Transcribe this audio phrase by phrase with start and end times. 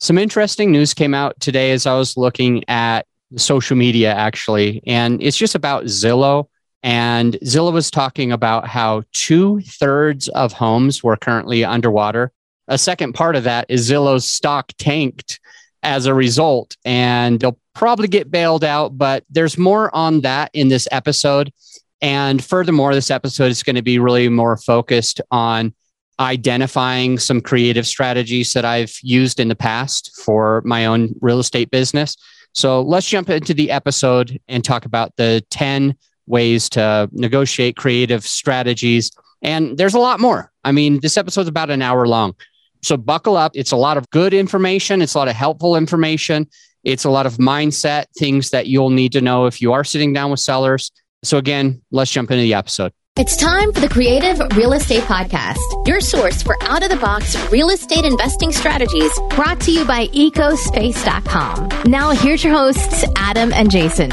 [0.00, 3.04] Some interesting news came out today as I was looking at
[3.36, 6.48] social media, actually, and it's just about Zillow.
[6.82, 12.32] And Zillow was talking about how two thirds of homes were currently underwater.
[12.68, 15.38] A second part of that is Zillow's stock tanked
[15.82, 18.96] as a result, and they'll probably get bailed out.
[18.96, 21.52] But there's more on that in this episode.
[22.00, 25.74] And furthermore, this episode is going to be really more focused on
[26.20, 31.70] identifying some creative strategies that I've used in the past for my own real estate
[31.70, 32.16] business.
[32.52, 35.96] So let's jump into the episode and talk about the 10
[36.26, 39.10] ways to negotiate creative strategies.
[39.42, 40.52] And there's a lot more.
[40.62, 42.34] I mean, this episode's about an hour long.
[42.82, 43.52] So buckle up.
[43.54, 46.46] It's a lot of good information, it's a lot of helpful information.
[46.82, 50.14] It's a lot of mindset things that you'll need to know if you are sitting
[50.14, 50.90] down with sellers.
[51.22, 52.92] So, again, let's jump into the episode.
[53.18, 57.36] It's time for the Creative Real Estate Podcast, your source for out of the box
[57.50, 61.90] real estate investing strategies brought to you by ecospace.com.
[61.90, 64.10] Now, here's your hosts, Adam and Jason.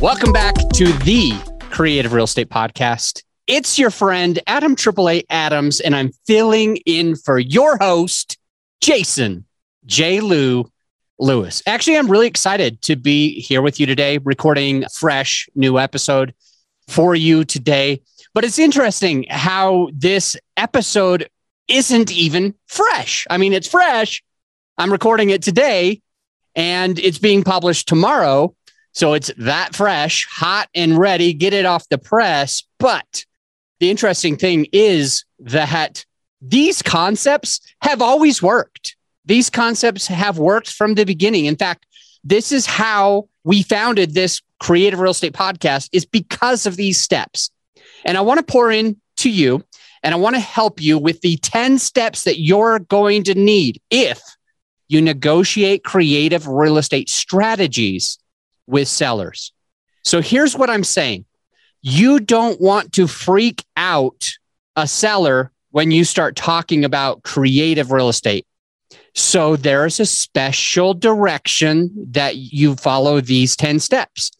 [0.00, 1.32] Welcome back to the
[1.70, 3.22] Creative Real Estate Podcast.
[3.46, 8.36] It's your friend, Adam AAA Adams, and I'm filling in for your host,
[8.82, 9.46] Jason
[9.86, 10.20] J.
[10.20, 10.70] Lou
[11.18, 11.62] Lewis.
[11.66, 16.34] Actually, I'm really excited to be here with you today, recording fresh new episode
[16.90, 18.02] for you today.
[18.34, 21.28] But it's interesting how this episode
[21.68, 23.26] isn't even fresh.
[23.30, 24.22] I mean, it's fresh.
[24.78, 26.00] I'm recording it today
[26.54, 28.54] and it's being published tomorrow.
[28.92, 31.32] So it's that fresh, hot and ready.
[31.32, 32.64] Get it off the press.
[32.78, 33.24] But
[33.78, 36.04] the interesting thing is that
[36.42, 38.96] these concepts have always worked.
[39.24, 41.44] These concepts have worked from the beginning.
[41.44, 41.86] In fact,
[42.24, 47.50] this is how we founded this creative real estate podcast is because of these steps.
[48.04, 49.64] And I want to pour in to you
[50.02, 53.80] and I want to help you with the 10 steps that you're going to need
[53.90, 54.20] if
[54.88, 58.18] you negotiate creative real estate strategies
[58.66, 59.52] with sellers.
[60.04, 61.24] So here's what I'm saying
[61.82, 64.32] you don't want to freak out
[64.76, 68.46] a seller when you start talking about creative real estate.
[69.14, 74.30] So there's a special direction that you follow these 10 steps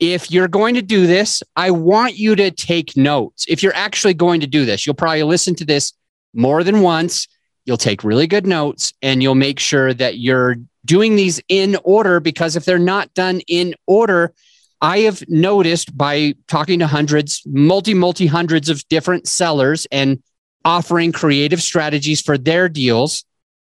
[0.00, 3.44] if you're going to do this, I want you to take notes.
[3.48, 5.92] If you're actually going to do this, you'll probably listen to this
[6.32, 7.28] more than once.
[7.66, 10.56] You'll take really good notes and you'll make sure that you're
[10.86, 14.32] doing these in order because if they're not done in order,
[14.80, 20.22] I have noticed by talking to hundreds, multi, multi hundreds of different sellers and
[20.64, 23.24] offering creative strategies for their deals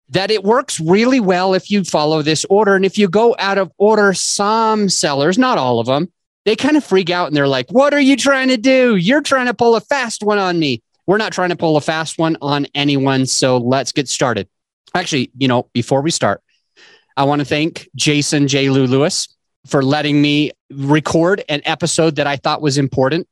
[0.09, 2.75] that it works really well if you follow this order.
[2.77, 6.12] And if you go out of order, some sellers, not all of them,
[6.45, 8.97] they kind of freak out and they're like, What are you trying to do?
[8.97, 10.83] You're trying to pull a fast one on me.
[11.07, 13.27] We're not trying to pull a fast one on anyone.
[13.27, 14.49] So let's get started.
[14.95, 16.43] Actually, you know, before we start,
[17.17, 18.71] I want to thank Jason J.
[18.71, 19.29] Lou Lewis
[19.67, 23.29] for letting me record an episode that I thought was important.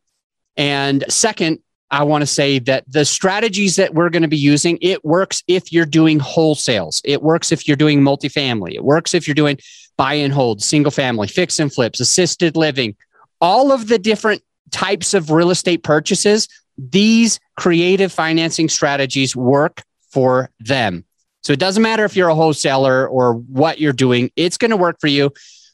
[0.57, 1.61] And second,
[1.91, 5.43] I want to say that the strategies that we're going to be using, it works
[5.49, 7.01] if you're doing wholesales.
[7.05, 8.75] It works if you're doing multifamily.
[8.75, 9.59] It works if you're doing
[10.01, 12.97] buy and hold, single family, fix and flips, assisted living,
[13.39, 16.49] all of the different types of real estate purchases.
[16.79, 21.05] These creative financing strategies work for them.
[21.43, 24.77] So it doesn't matter if you're a wholesaler or what you're doing, it's going to
[24.79, 25.33] work for you.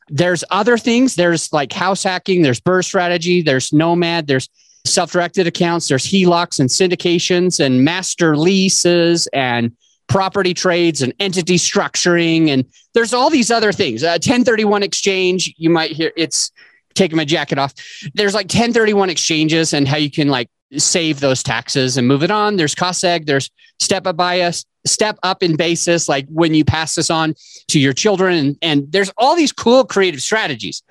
[0.09, 1.15] There's other things.
[1.15, 4.49] There's like house hacking, there's BRRRR strategy, there's nomad, there's
[4.85, 9.71] self directed accounts, there's HELOCs and syndications and master leases and
[10.09, 12.49] property trades and entity structuring.
[12.49, 14.03] And there's all these other things.
[14.03, 16.51] Uh, 1031 exchange, you might hear it's
[16.95, 17.75] taking my jacket off.
[18.15, 22.31] There's like 1031 exchanges and how you can like save those taxes and move it
[22.31, 22.57] on.
[22.57, 26.95] There's cost seg, there's step up bias, step up in basis, like when you pass
[26.95, 27.35] this on
[27.69, 28.35] to your children.
[28.35, 30.83] And, and there's all these cool creative strategies.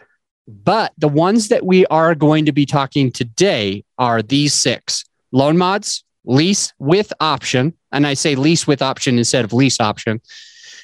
[0.47, 5.57] But the ones that we are going to be talking today are these six loan
[5.57, 7.73] mods, lease with option.
[7.91, 10.21] And I say lease with option instead of lease option.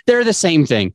[0.07, 0.93] They're the same thing,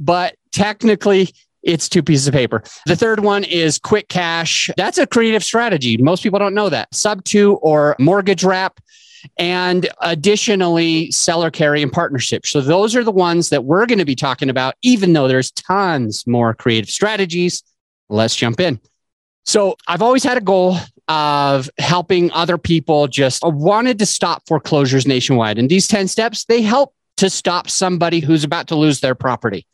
[0.00, 1.30] but technically
[1.62, 2.62] it's two pieces of paper.
[2.86, 4.70] The third one is quick cash.
[4.76, 5.96] That's a creative strategy.
[5.96, 6.94] Most people don't know that.
[6.94, 8.80] Sub two or mortgage wrap.
[9.36, 12.46] And additionally, seller carry and partnership.
[12.46, 15.50] So those are the ones that we're going to be talking about, even though there's
[15.50, 17.64] tons more creative strategies
[18.08, 18.80] let's jump in.
[19.44, 20.76] So I've always had a goal
[21.08, 25.58] of helping other people just wanted to stop foreclosures nationwide.
[25.58, 29.66] And these 10 steps, they help to stop somebody who's about to lose their property.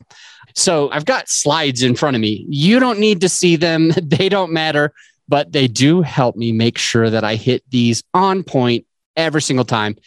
[0.55, 2.45] So I've got slides in front of me.
[2.49, 3.91] You don't need to see them.
[4.01, 4.93] They don't matter,
[5.27, 8.85] but they do help me make sure that I hit these on point
[9.17, 9.97] every single time.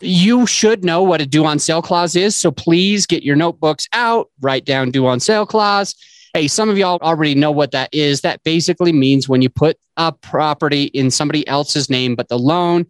[0.00, 2.36] You should know what a due on sale clause is.
[2.36, 5.94] So please get your notebooks out, write down due on sale clause.
[6.34, 8.22] Hey, some of y'all already know what that is.
[8.22, 12.86] That basically means when you put a property in somebody else's name, but the loan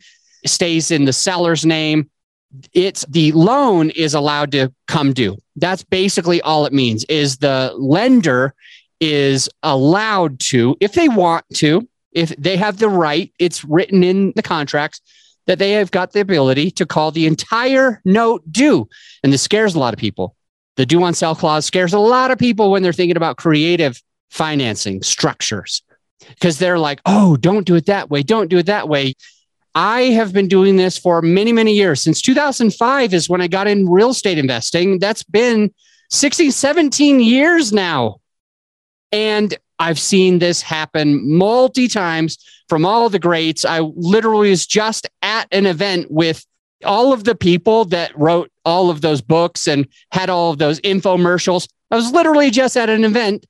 [0.47, 2.09] stays in the seller's name,
[2.73, 5.37] it's the loan is allowed to come due.
[5.57, 8.55] That's basically all it means is the lender
[8.99, 14.33] is allowed to, if they want to, if they have the right, it's written in
[14.37, 15.03] the contracts
[15.47, 18.89] that they have got the ability to call the entire note due.
[19.23, 20.35] And this scares a lot of people.
[20.77, 24.03] The due on sale clause scares a lot of people when they're thinking about creative
[24.31, 25.83] financing structures
[26.29, 28.23] because they're like, oh, don't do it that way.
[28.23, 29.15] Don't do it that way.
[29.75, 32.01] I have been doing this for many, many years.
[32.01, 34.99] Since 2005 is when I got in real estate investing.
[34.99, 35.73] That's been
[36.11, 38.17] 16, 17 years now.
[39.11, 42.39] And I've seen this happen multi times
[42.69, 43.65] from all the greats.
[43.65, 46.45] I literally was just at an event with
[46.85, 50.81] all of the people that wrote all of those books and had all of those
[50.81, 51.69] infomercials.
[51.91, 53.47] I was literally just at an event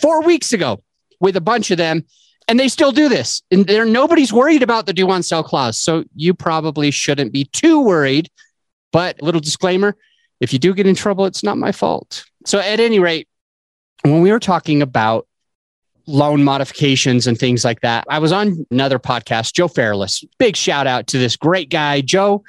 [0.00, 0.82] four weeks ago
[1.20, 2.04] with a bunch of them
[2.48, 3.42] and they still do this.
[3.50, 5.78] And there nobody's worried about the due on sale clause.
[5.78, 8.30] So you probably shouldn't be too worried.
[8.92, 9.96] But a little disclaimer,
[10.40, 12.24] if you do get in trouble, it's not my fault.
[12.44, 13.28] So at any rate,
[14.02, 15.26] when we were talking about
[16.06, 20.24] loan modifications and things like that, I was on another podcast, Joe Fairless.
[20.38, 22.00] Big shout out to this great guy.
[22.00, 22.42] Joe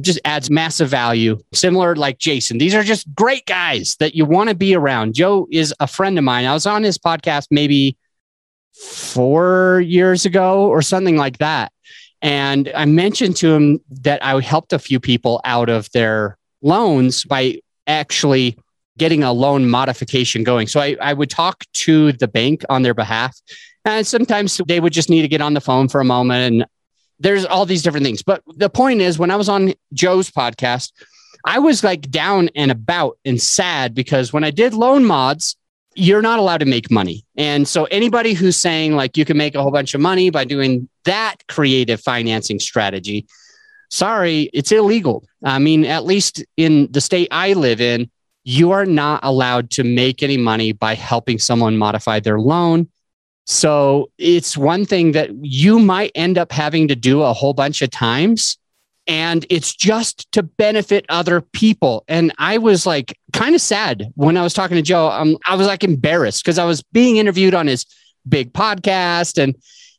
[0.00, 2.58] just adds massive value, similar like Jason.
[2.58, 5.14] These are just great guys that you want to be around.
[5.14, 6.46] Joe is a friend of mine.
[6.46, 7.96] I was on his podcast maybe
[8.74, 11.72] four years ago or something like that.
[12.22, 17.24] And I mentioned to him that I helped a few people out of their loans
[17.24, 18.58] by actually
[18.96, 20.66] getting a loan modification going.
[20.66, 23.38] So I, I would talk to the bank on their behalf.
[23.84, 26.54] And sometimes they would just need to get on the phone for a moment.
[26.54, 26.66] And
[27.18, 28.22] there's all these different things.
[28.22, 30.92] But the point is, when I was on Joe's podcast,
[31.44, 35.56] I was like down and about and sad because when I did loan mods,
[35.94, 37.24] you're not allowed to make money.
[37.36, 40.44] And so anybody who's saying like you can make a whole bunch of money by
[40.44, 43.26] doing that creative financing strategy,
[43.90, 45.24] sorry, it's illegal.
[45.44, 48.10] I mean, at least in the state I live in,
[48.42, 52.88] you are not allowed to make any money by helping someone modify their loan.
[53.44, 57.82] So it's one thing that you might end up having to do a whole bunch
[57.82, 58.58] of times
[59.06, 62.04] and it's just to benefit other people.
[62.08, 65.08] And I was like kind of sad when I was talking to Joe.
[65.08, 67.84] Um, I was like embarrassed because I was being interviewed on his
[68.26, 69.54] big podcast and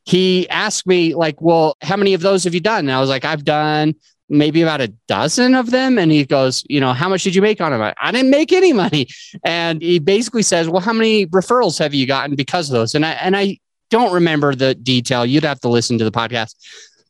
[0.06, 2.86] he asked me like, well, how many of those have you done?
[2.86, 3.96] And I was like, I've done
[4.30, 5.98] maybe about a dozen of them.
[6.00, 7.94] And he goes, you know, how much did you make on them?
[7.98, 9.08] I didn't make any money.
[9.44, 12.96] And he basically says, well, how many referrals have you gotten because of those?
[12.96, 15.26] And I, and I don't remember the detail.
[15.26, 16.56] You'd have to listen to the podcast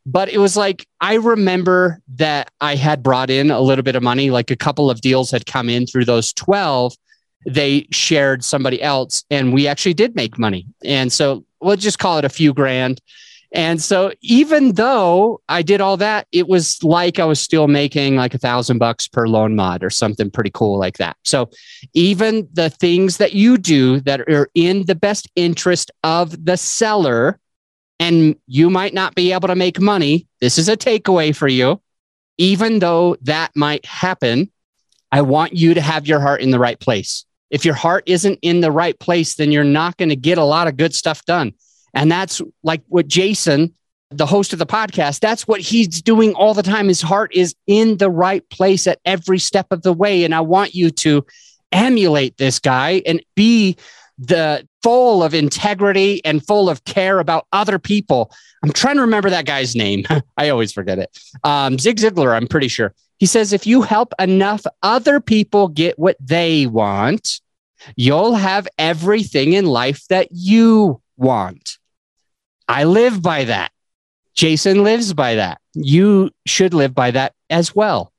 [0.05, 4.03] but it was like I remember that I had brought in a little bit of
[4.03, 6.95] money, like a couple of deals had come in through those 12.
[7.47, 10.67] They shared somebody else, and we actually did make money.
[10.83, 13.01] And so we'll just call it a few grand.
[13.55, 18.17] And so even though I did all that, it was like I was still making
[18.17, 21.15] like a thousand bucks per loan mod or something pretty cool like that.
[21.23, 21.49] So
[21.93, 27.39] even the things that you do that are in the best interest of the seller,
[27.97, 30.27] and you might not be able to make money.
[30.41, 31.81] This is a takeaway for you.
[32.37, 34.51] Even though that might happen,
[35.13, 37.23] I want you to have your heart in the right place.
[37.49, 40.43] If your heart isn't in the right place, then you're not going to get a
[40.43, 41.53] lot of good stuff done.
[41.95, 43.73] And that's like what Jason,
[44.11, 46.87] the host of the podcast, that's what he's doing all the time.
[46.87, 50.23] His heart is in the right place at every step of the way.
[50.23, 51.25] And I want you to
[51.71, 53.77] emulate this guy and be
[54.17, 58.31] the full of integrity and full of care about other people.
[58.63, 60.05] I'm trying to remember that guy's name.
[60.37, 61.17] I always forget it.
[61.43, 62.93] Um, Zig Ziglar, I'm pretty sure.
[63.17, 67.39] He says, if you help enough other people get what they want,
[67.95, 71.77] you'll have everything in life that you want.
[72.67, 73.71] I live by that.
[74.33, 75.59] Jason lives by that.
[75.73, 78.11] You should live by that as well.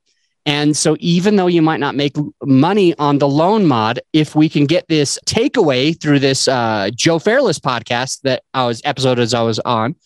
[0.47, 4.49] And so, even though you might not make money on the loan mod, if we
[4.49, 9.35] can get this takeaway through this uh, Joe Fairless podcast that I was episode as
[9.35, 9.97] I was on,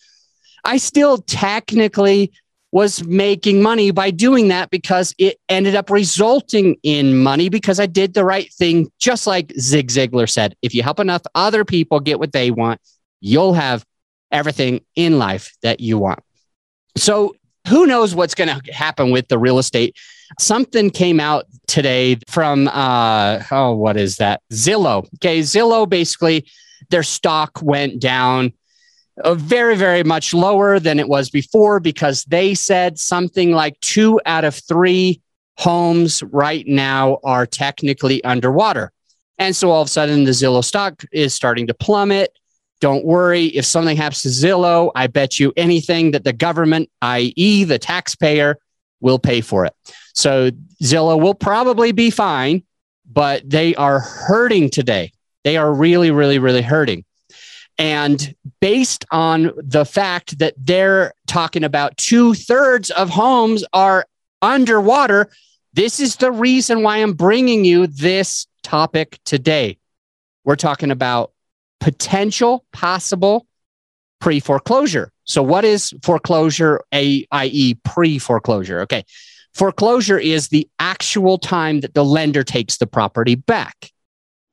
[0.65, 2.31] I still technically
[2.71, 7.85] was making money by doing that because it ended up resulting in money because I
[7.85, 8.89] did the right thing.
[8.97, 12.81] Just like Zig Ziglar said, if you help enough other people get what they want,
[13.19, 13.85] you'll have
[14.31, 16.19] everything in life that you want.
[16.97, 17.35] So,
[17.67, 19.95] who knows what's going to happen with the real estate?
[20.39, 24.41] Something came out today from uh oh what is that?
[24.51, 25.07] Zillow.
[25.15, 26.45] Okay, Zillow basically
[26.89, 28.53] their stock went down
[29.23, 34.19] uh, very, very much lower than it was before because they said something like two
[34.25, 35.21] out of three
[35.57, 38.91] homes right now are technically underwater.
[39.37, 42.37] And so all of a sudden, the Zillow stock is starting to plummet.
[42.81, 43.45] Don't worry.
[43.45, 48.57] If something happens to Zillow, I bet you anything that the government, i.e., the taxpayer,
[48.99, 49.73] will pay for it.
[50.13, 50.51] So
[50.83, 52.63] Zillow will probably be fine,
[53.09, 55.11] but they are hurting today.
[55.43, 57.05] They are really, really, really hurting.
[57.77, 64.05] And based on the fact that they're talking about two thirds of homes are
[64.41, 65.29] underwater,
[65.73, 69.77] this is the reason why I'm bringing you this topic today.
[70.43, 71.30] We're talking about
[71.81, 73.45] potential, possible
[74.21, 75.11] pre foreclosure.
[75.25, 78.79] So, what is foreclosure, a, i.e., pre foreclosure?
[78.81, 79.03] Okay.
[79.53, 83.91] Foreclosure is the actual time that the lender takes the property back.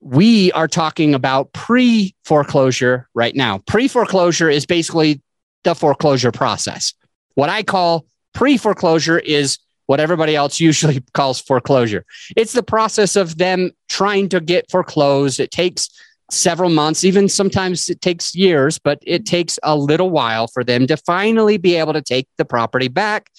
[0.00, 3.58] We are talking about pre foreclosure right now.
[3.58, 5.20] Pre foreclosure is basically
[5.62, 6.94] the foreclosure process.
[7.34, 12.04] What I call pre foreclosure is what everybody else usually calls foreclosure.
[12.36, 15.38] It's the process of them trying to get foreclosed.
[15.38, 15.90] It takes
[16.30, 19.30] several months, even sometimes it takes years, but it mm-hmm.
[19.30, 23.30] takes a little while for them to finally be able to take the property back,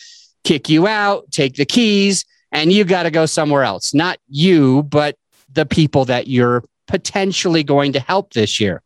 [0.43, 3.93] kick you out, take the keys, and you got to go somewhere else.
[3.93, 5.15] Not you, but
[5.51, 8.81] the people that you're potentially going to help this year.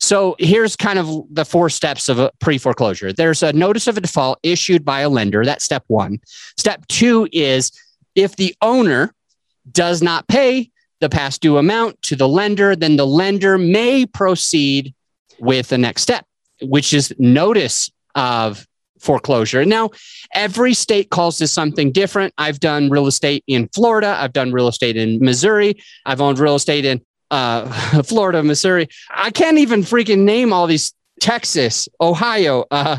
[0.00, 3.12] So here's kind of the four steps of a pre foreclosure.
[3.12, 5.44] There's a notice of a default issued by a lender.
[5.44, 6.20] That's step one.
[6.56, 7.72] Step two is
[8.14, 9.14] if the owner
[9.70, 14.94] does not pay the past due amount to the lender, then the lender may proceed
[15.38, 16.26] with the next step,
[16.62, 18.66] which is notice of
[18.98, 19.64] foreclosure.
[19.64, 19.90] Now,
[20.34, 22.34] every state calls this something different.
[22.36, 24.16] I've done real estate in Florida.
[24.18, 25.80] I've done real estate in Missouri.
[26.04, 27.00] I've owned real estate in
[27.30, 28.88] uh, Florida, Missouri.
[29.10, 32.98] I can't even freaking name all these Texas, Ohio, uh,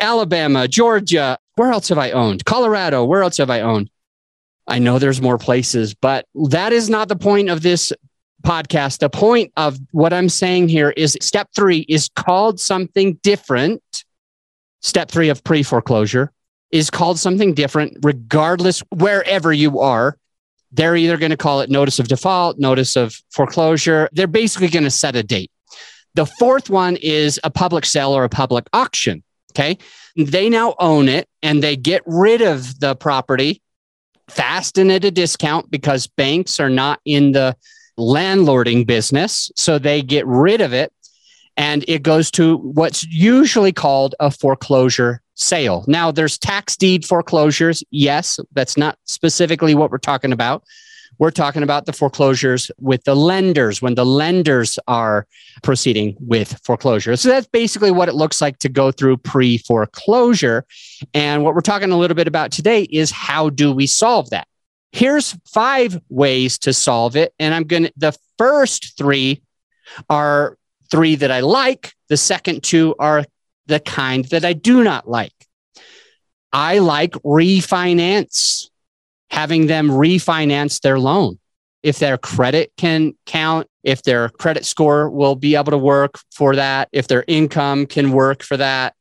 [0.00, 1.38] Alabama, Georgia.
[1.56, 2.44] Where else have I owned?
[2.44, 3.04] Colorado.
[3.04, 3.90] Where else have I owned?
[4.68, 7.92] I know there's more places, but that is not the point of this
[8.44, 8.98] podcast.
[8.98, 13.82] The point of what I'm saying here is step three is called something different.
[14.80, 16.30] Step three of pre foreclosure
[16.70, 20.18] is called something different, regardless wherever you are.
[20.70, 24.08] They're either going to call it notice of default, notice of foreclosure.
[24.12, 25.50] They're basically going to set a date.
[26.14, 29.22] The fourth one is a public sale or a public auction.
[29.52, 29.78] Okay.
[30.14, 33.62] They now own it and they get rid of the property
[34.28, 37.56] fast and at a discount because banks are not in the
[37.98, 39.50] landlording business.
[39.56, 40.92] So they get rid of it
[41.56, 45.84] and it goes to what's usually called a foreclosure sale.
[45.88, 47.82] Now, there's tax deed foreclosures.
[47.90, 50.62] Yes, that's not specifically what we're talking about.
[51.18, 55.26] We're talking about the foreclosures with the lenders when the lenders are
[55.62, 57.16] proceeding with foreclosure.
[57.16, 60.64] So that's basically what it looks like to go through pre foreclosure.
[61.14, 64.46] And what we're talking a little bit about today is how do we solve that?
[64.92, 67.34] Here's five ways to solve it.
[67.38, 69.42] And I'm going to, the first three
[70.08, 70.56] are
[70.90, 71.92] three that I like.
[72.08, 73.24] The second two are
[73.66, 75.32] the kind that I do not like.
[76.52, 78.70] I like refinance
[79.30, 81.38] having them refinance their loan.
[81.82, 86.56] If their credit can count, if their credit score will be able to work for
[86.56, 88.94] that, if their income can work for that,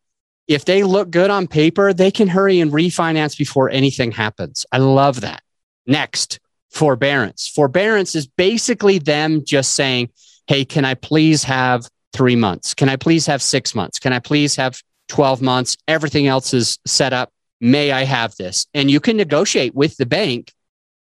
[0.48, 4.66] if they look good on paper, they can hurry and refinance before anything happens.
[4.72, 5.42] I love that.
[5.86, 7.48] Next, forbearance.
[7.48, 10.10] Forbearance is basically them just saying,
[10.48, 12.74] Hey, can I please have three months?
[12.74, 14.00] Can I please have six months?
[14.00, 15.76] Can I please have 12 months?
[15.88, 18.68] Everything else is set up may I have this?
[18.74, 20.54] And you can negotiate with the bank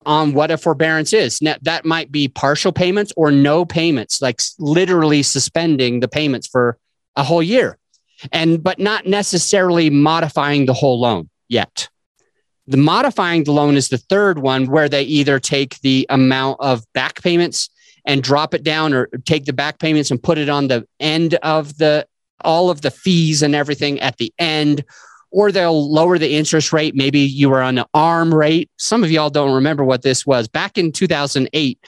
[0.05, 1.43] on what a forbearance is.
[1.43, 6.79] Now, that might be partial payments or no payments, like literally suspending the payments for
[7.17, 7.79] a whole year.
[8.33, 11.89] And, but not necessarily modifying the whole loan yet.
[12.67, 16.85] The modifying the loan is the third one where they either take the amount of
[16.95, 17.69] back payments
[18.07, 21.35] and drop it down or take the back payments and put it on the end
[21.35, 22.07] of the
[22.45, 24.85] all of the fees and everything at the end
[25.37, 26.95] or they'll lower the interest rate.
[26.95, 28.71] Maybe you were on an ARM rate.
[28.79, 30.49] Some of y'all don't remember what this was.
[30.49, 31.79] Back in 2008,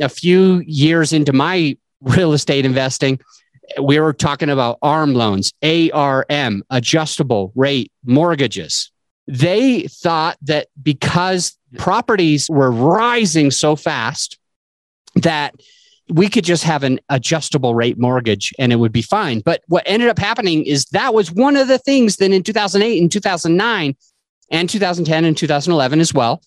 [0.00, 3.20] a few years into my real estate investing,
[3.82, 8.90] we were talking about ARM loans, ARM, adjustable rate mortgages.
[9.26, 14.38] They thought that because properties were rising so fast
[15.16, 15.54] that
[16.08, 19.40] we could just have an adjustable rate mortgage and it would be fine.
[19.40, 23.00] But what ended up happening is that was one of the things that in 2008
[23.00, 23.96] and 2009
[24.50, 26.42] and 2010 and 2011 as well.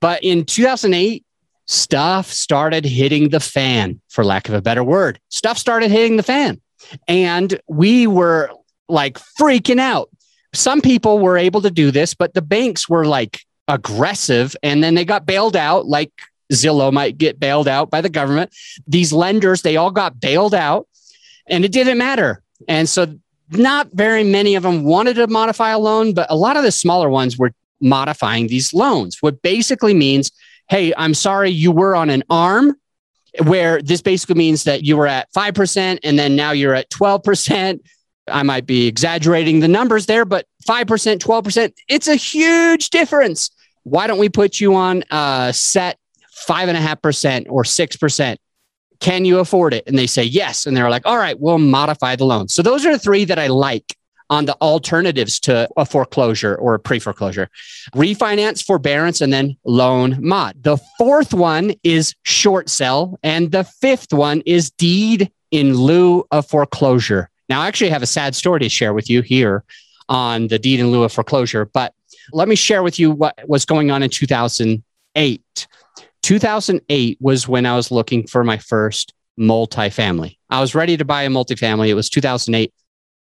[0.00, 1.24] But in 2008,
[1.66, 5.20] stuff started hitting the fan, for lack of a better word.
[5.28, 6.60] Stuff started hitting the fan.
[7.08, 8.50] And we were
[8.88, 10.10] like freaking out.
[10.52, 14.94] Some people were able to do this, but the banks were like aggressive and then
[14.94, 16.12] they got bailed out, like
[16.52, 18.54] Zillow might get bailed out by the government.
[18.86, 20.88] These lenders, they all got bailed out
[21.48, 22.42] and it didn't matter.
[22.68, 23.18] And so
[23.50, 26.72] not very many of them wanted to modify a loan, but a lot of the
[26.72, 30.30] smaller ones were modifying these loans, what basically means,
[30.68, 32.74] hey, I'm sorry you were on an arm
[33.44, 37.80] where this basically means that you were at 5% and then now you're at 12%.
[38.28, 43.50] I might be exaggerating the numbers there, but 5%, 12%, it's a huge difference.
[43.82, 45.98] Why don't we put you on a set
[46.46, 48.36] 5.5% or 6%?
[49.00, 49.84] Can you afford it?
[49.86, 50.66] And they say yes.
[50.66, 52.48] And they're like, all right, we'll modify the loan.
[52.48, 53.96] So those are the three that I like
[54.30, 57.50] on the alternatives to a foreclosure or a pre foreclosure
[57.94, 60.62] refinance, forbearance, and then loan mod.
[60.62, 63.18] The fourth one is short sell.
[63.22, 67.30] And the fifth one is deed in lieu of foreclosure.
[67.48, 69.64] Now, I actually have a sad story to share with you here
[70.08, 71.94] on the deed in lieu of foreclosure, but
[72.32, 75.66] let me share with you what was going on in 2008.
[76.24, 80.38] 2008 was when I was looking for my first multifamily.
[80.48, 81.88] I was ready to buy a multifamily.
[81.88, 82.72] It was 2008.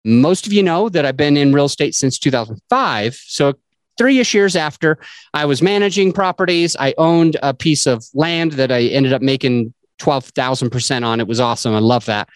[0.04, 3.14] Most of you know that I've been in real estate since 2005.
[3.14, 3.54] So,
[3.98, 4.98] three ish years after
[5.34, 9.74] I was managing properties, I owned a piece of land that I ended up making
[10.00, 11.18] 12,000% on.
[11.18, 11.74] It was awesome.
[11.74, 12.28] I love that.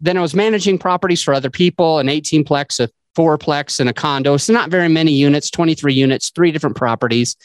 [0.00, 3.92] Then I was managing properties for other people, an 18 plex, a fourplex, and a
[3.92, 4.38] condo.
[4.38, 7.36] So, not very many units, 23 units, three different properties.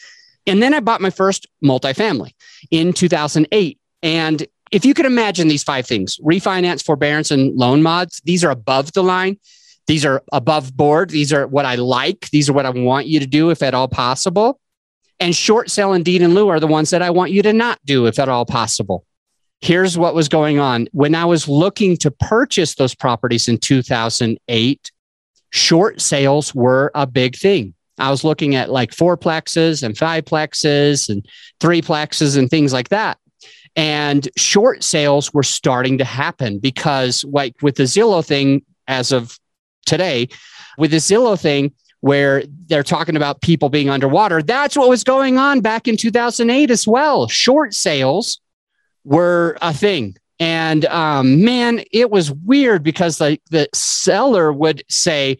[0.46, 2.32] And then I bought my first multifamily
[2.70, 3.78] in 2008.
[4.02, 8.50] And if you could imagine these five things refinance, forbearance, and loan mods, these are
[8.50, 9.38] above the line.
[9.86, 11.10] These are above board.
[11.10, 12.30] These are what I like.
[12.30, 14.60] These are what I want you to do if at all possible.
[15.20, 17.52] And short sale and deed in lieu are the ones that I want you to
[17.52, 19.04] not do if at all possible.
[19.60, 20.88] Here's what was going on.
[20.92, 24.92] When I was looking to purchase those properties in 2008,
[25.50, 27.74] short sales were a big thing.
[27.98, 31.26] I was looking at like fourplexes and fiveplexes and
[31.60, 33.18] threeplexes and things like that.
[33.74, 39.38] And short sales were starting to happen because, like with the Zillow thing, as of
[39.86, 40.28] today,
[40.76, 45.38] with the Zillow thing, where they're talking about people being underwater, that's what was going
[45.38, 47.28] on back in 2008 as well.
[47.28, 48.40] Short sales
[49.04, 50.16] were a thing.
[50.38, 55.38] And um, man, it was weird because like the seller would say,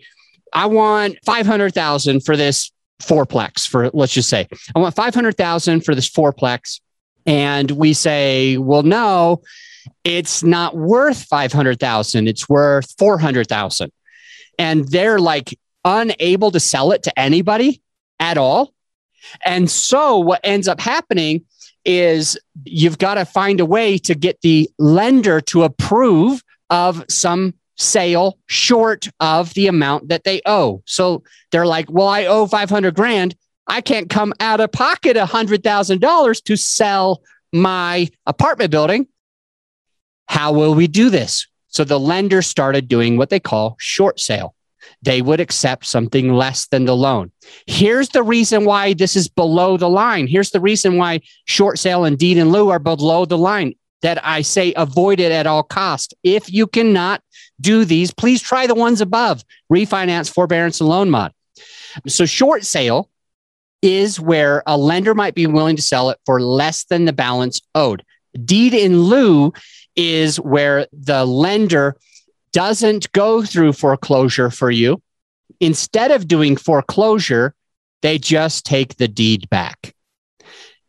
[0.52, 2.70] I want 500,000 for this
[3.02, 6.80] fourplex for let's just say I want 500,000 for this fourplex
[7.26, 9.42] and we say, well no,
[10.04, 13.90] it's not worth 500,000, it's worth 400,000.
[14.58, 17.82] And they're like unable to sell it to anybody
[18.20, 18.72] at all.
[19.44, 21.44] And so what ends up happening
[21.84, 27.54] is you've got to find a way to get the lender to approve of some
[27.76, 30.82] sale short of the amount that they owe.
[30.86, 33.34] So they're like, well, I owe 500 grand.
[33.66, 39.06] I can't come out of pocket $100,000 to sell my apartment building.
[40.28, 41.46] How will we do this?
[41.68, 44.54] So the lender started doing what they call short sale.
[45.02, 47.30] They would accept something less than the loan.
[47.66, 50.26] Here's the reason why this is below the line.
[50.26, 54.24] Here's the reason why short sale and deed in lieu are below the line that
[54.24, 56.14] I say avoid it at all cost.
[56.22, 57.22] If you cannot
[57.62, 61.32] do these, please try the ones above refinance, forbearance, and loan mod.
[62.06, 63.08] So, short sale
[63.80, 67.60] is where a lender might be willing to sell it for less than the balance
[67.74, 68.04] owed.
[68.44, 69.52] Deed in lieu
[69.96, 71.96] is where the lender
[72.52, 75.02] doesn't go through foreclosure for you.
[75.60, 77.54] Instead of doing foreclosure,
[78.02, 79.94] they just take the deed back.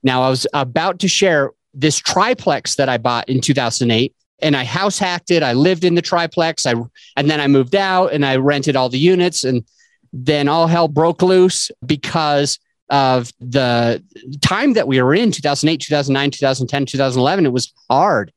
[0.04, 4.64] Now, I was about to share this triplex that I bought in 2008 and I
[4.64, 5.44] house hacked it.
[5.44, 6.66] I lived in the triplex.
[6.66, 6.74] I
[7.16, 9.64] and then I moved out and I rented all the units and
[10.12, 14.04] then all hell broke loose because of the
[14.42, 17.46] time that we were in 2008, 2009, 2010, 2011.
[17.46, 18.32] It was hard,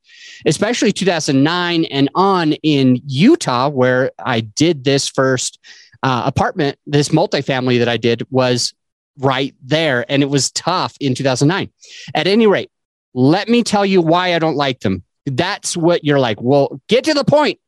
[0.45, 5.59] especially 2009 and on in Utah, where I did this first
[6.01, 8.73] uh, apartment, this multifamily that I did was
[9.19, 10.05] right there.
[10.09, 11.71] And it was tough in 2009.
[12.15, 12.71] At any rate,
[13.13, 15.03] let me tell you why I don't like them.
[15.31, 16.41] That's what you're like.
[16.41, 17.59] Well, get to the point.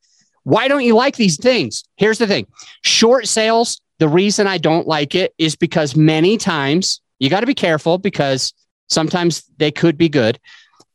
[0.44, 1.84] Why don't you like these things?
[1.98, 2.48] Here's the thing
[2.84, 7.46] short sales, the reason I don't like it is because many times you got to
[7.46, 8.54] be careful because
[8.88, 10.40] sometimes they could be good,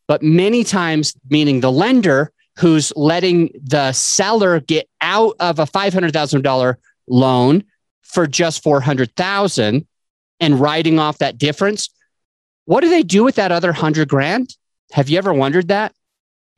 [0.08, 6.76] but many times, meaning the lender who's letting the seller get out of a $500,000
[7.08, 7.64] loan
[8.02, 9.86] for just 400,000
[10.40, 11.90] and writing off that difference
[12.66, 14.56] what do they do with that other hundred grand?
[14.92, 15.94] Have you ever wondered that?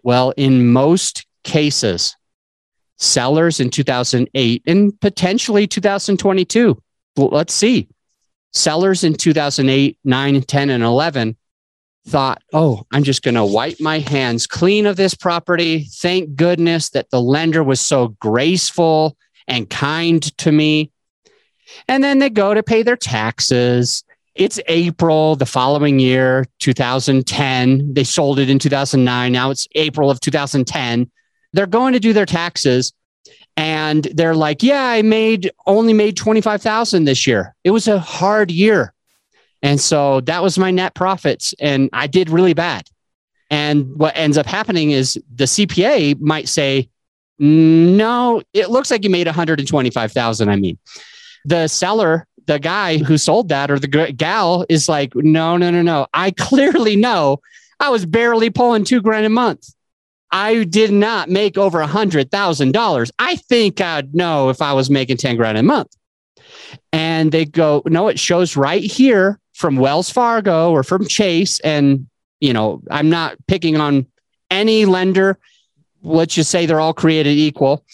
[0.06, 2.14] Well, in most cases,
[2.96, 6.80] sellers in 2008 and potentially 2022.
[7.16, 7.88] Let's see.
[8.52, 11.36] Sellers in 2008, 9, 10, and 11
[12.06, 15.88] thought, oh, I'm just going to wipe my hands clean of this property.
[15.96, 19.16] Thank goodness that the lender was so graceful
[19.48, 20.92] and kind to me.
[21.88, 24.04] And then they go to pay their taxes.
[24.36, 27.94] It's April the following year, 2010.
[27.94, 29.32] They sold it in 2009.
[29.32, 31.10] Now it's April of 2010.
[31.54, 32.92] They're going to do their taxes
[33.56, 37.54] and they're like, "Yeah, I made only made 25,000 this year.
[37.64, 38.92] It was a hard year."
[39.62, 42.86] And so that was my net profits and I did really bad.
[43.48, 46.90] And what ends up happening is the CPA might say,
[47.38, 50.76] "No, it looks like you made 125,000." I mean,
[51.46, 55.82] the seller, the guy who sold that or the gal is like, "No, no, no,
[55.82, 56.06] no.
[56.14, 57.40] I clearly know
[57.80, 59.68] I was barely pulling 2 grand a month."
[60.32, 63.10] I did not make over a hundred thousand dollars.
[63.18, 65.96] I think I'd know if I was making 10 grand a month.
[66.92, 71.60] And they go, no, it shows right here from Wells Fargo or from Chase.
[71.60, 72.08] And,
[72.40, 74.06] you know, I'm not picking on
[74.50, 75.38] any lender.
[76.02, 77.84] Let's just say they're all created equal.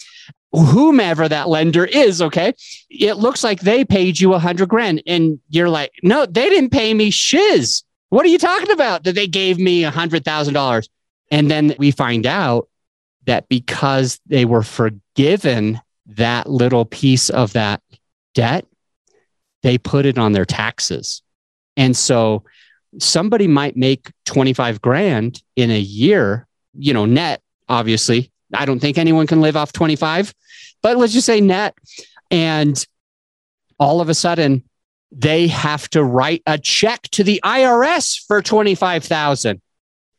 [0.53, 2.53] Whomever that lender is, okay,
[2.89, 5.01] it looks like they paid you a hundred grand.
[5.07, 7.83] And you're like, no, they didn't pay me shiz.
[8.09, 9.03] What are you talking about?
[9.03, 10.89] That they gave me a hundred thousand dollars.
[11.31, 12.69] And then we find out
[13.25, 17.81] that because they were forgiven that little piece of that
[18.33, 18.65] debt,
[19.63, 21.21] they put it on their taxes.
[21.77, 22.43] And so
[22.99, 28.31] somebody might make 25 grand in a year, you know, net, obviously.
[28.53, 30.33] I don't think anyone can live off 25,
[30.81, 31.75] but let's just say net.
[32.31, 32.85] And
[33.79, 34.63] all of a sudden,
[35.11, 39.61] they have to write a check to the IRS for 25,000.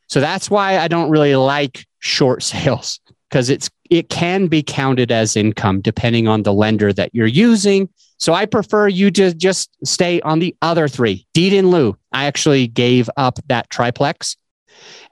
[0.09, 5.13] So that's why I don't really like short sales because it's it can be counted
[5.13, 7.89] as income depending on the lender that you're using.
[8.19, 11.27] So I prefer you to just stay on the other three.
[11.35, 11.97] Deed in lieu.
[12.13, 14.37] I actually gave up that triplex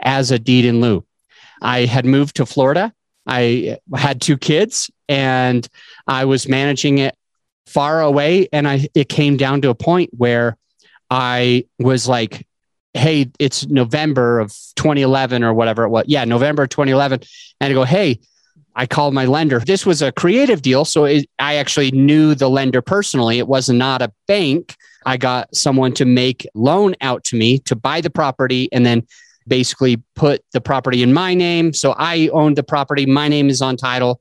[0.01, 1.05] as a deed in lieu.
[1.61, 2.93] I had moved to Florida.
[3.27, 5.67] I had two kids and
[6.07, 7.17] I was managing it
[7.67, 10.57] far away and I it came down to a point where
[11.11, 12.47] I was like
[12.95, 16.05] hey, it's November of 2011 or whatever it was.
[16.09, 17.21] Yeah, November 2011.
[17.61, 18.21] And I go, hey,
[18.75, 19.61] I called my lender.
[19.61, 20.85] This was a creative deal.
[20.85, 23.39] So it, I actually knew the lender personally.
[23.39, 24.77] It was not a bank.
[25.05, 29.07] I got someone to make loan out to me to buy the property and then
[29.47, 31.73] basically put the property in my name.
[31.73, 33.07] So I owned the property.
[33.07, 34.21] My name is on title.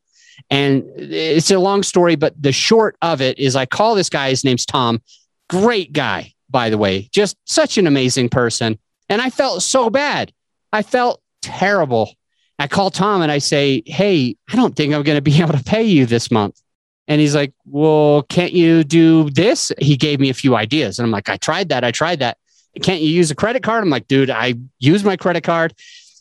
[0.49, 4.29] And it's a long story, but the short of it is I call this guy,
[4.29, 5.01] his name's Tom,
[5.49, 8.77] great guy by the way, just such an amazing person.
[9.10, 10.31] And I felt so bad.
[10.71, 12.13] I felt terrible.
[12.60, 15.53] I call Tom and I say, Hey, I don't think I'm going to be able
[15.53, 16.62] to pay you this month.
[17.07, 19.71] And he's like, Well, can't you do this?
[19.79, 20.99] He gave me a few ideas.
[20.99, 21.84] And I'm like, I tried that.
[21.84, 22.38] I tried that.
[22.81, 23.84] Can't you use a credit card?
[23.84, 25.73] I'm like, Dude, I use my credit card.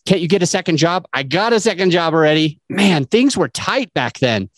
[0.07, 1.07] Can't you get a second job?
[1.13, 2.59] I got a second job already.
[2.69, 4.49] Man, things were tight back then.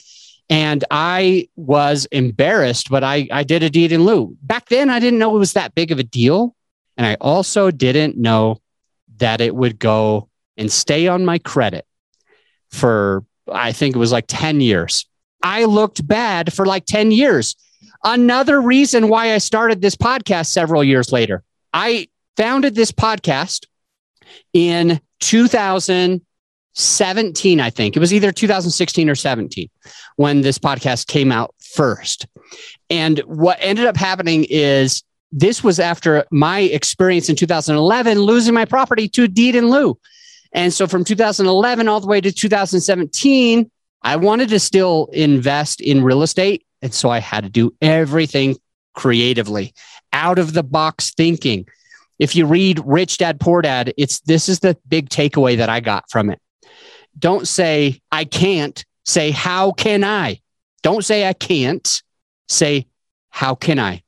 [0.49, 4.37] And I was embarrassed, but I, I did a deed in lieu.
[4.43, 6.55] Back then, I didn't know it was that big of a deal.
[6.97, 8.61] And I also didn't know
[9.17, 11.87] that it would go and stay on my credit
[12.71, 15.07] for, I think it was like 10 years.
[15.43, 17.57] I looked bad for like 10 years.
[18.05, 21.43] Another reason why I started this podcast several years later.
[21.73, 23.67] I founded this podcast
[24.53, 27.97] in 2017, I think.
[27.97, 29.71] It was either 2016 or 17
[30.17, 32.27] when this podcast came out first.
[32.91, 38.67] And what ended up happening is this was after my experience in 2011 losing my
[38.67, 39.99] property to deed in lieu.
[40.53, 43.69] And so from 2011 all the way to 2017,
[44.03, 46.67] I wanted to still invest in real estate.
[46.83, 48.57] And so I had to do everything
[48.95, 49.75] creatively,
[50.13, 51.67] out of the box thinking.
[52.19, 55.81] If you read Rich Dad Poor Dad, it's this is the big takeaway that I
[55.81, 56.41] got from it.
[57.19, 58.85] Don't say, I can't.
[59.05, 60.41] Say, how can I?
[60.83, 62.03] Don't say, I can't.
[62.49, 62.87] Say,
[63.31, 64.03] how can I?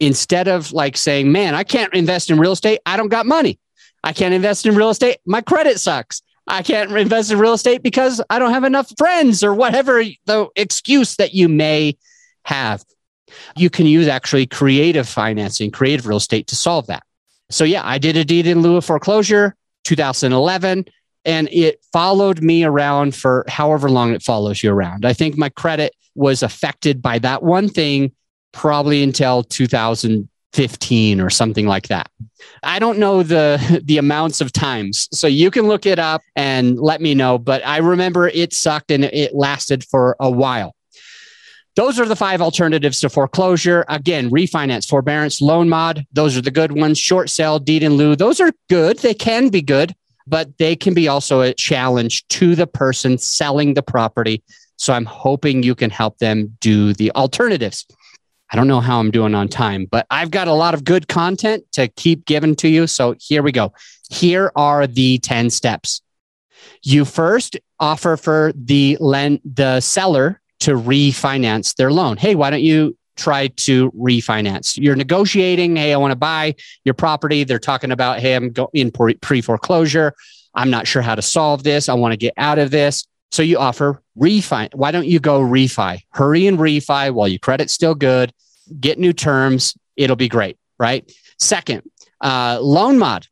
[0.00, 2.80] Instead of like saying, man, I can't invest in real estate.
[2.84, 3.58] I don't got money.
[4.04, 5.18] I can't invest in real estate.
[5.24, 6.22] My credit sucks.
[6.46, 10.48] I can't invest in real estate because I don't have enough friends or whatever the
[10.56, 11.96] excuse that you may
[12.44, 12.84] have.
[13.56, 17.02] You can use actually creative financing, creative real estate to solve that.
[17.50, 20.86] So, yeah, I did a deed in lieu of foreclosure 2011
[21.24, 25.04] and it followed me around for however long it follows you around.
[25.04, 28.12] I think my credit was affected by that one thing
[28.52, 32.10] probably until 2000 15 or something like that.
[32.62, 35.08] I don't know the the amounts of times.
[35.12, 38.90] So you can look it up and let me know, but I remember it sucked
[38.90, 40.74] and it lasted for a while.
[41.78, 43.84] Those are the five alternatives to foreclosure.
[43.88, 46.04] Again, refinance, forbearance, loan mod.
[46.12, 46.98] Those are the good ones.
[46.98, 48.16] Short sale, deed in lieu.
[48.16, 48.98] Those are good.
[48.98, 49.94] They can be good,
[50.26, 54.42] but they can be also a challenge to the person selling the property.
[54.74, 57.86] So I'm hoping you can help them do the alternatives.
[58.50, 61.06] I don't know how I'm doing on time, but I've got a lot of good
[61.06, 62.88] content to keep giving to you.
[62.88, 63.72] So here we go.
[64.10, 66.02] Here are the 10 steps.
[66.82, 72.16] You first offer for the lend the seller to refinance their loan.
[72.16, 74.78] Hey, why don't you try to refinance?
[74.80, 75.76] You're negotiating.
[75.76, 77.44] Hey, I want to buy your property.
[77.44, 80.14] They're talking about, hey, I'm in pre foreclosure.
[80.54, 81.88] I'm not sure how to solve this.
[81.88, 83.06] I want to get out of this.
[83.30, 84.74] So you offer refi.
[84.74, 86.00] Why don't you go refi?
[86.10, 88.32] Hurry and refi while your credit's still good.
[88.80, 89.76] Get new terms.
[89.96, 91.10] It'll be great, right?
[91.38, 91.82] Second,
[92.22, 93.26] uh, loan mod,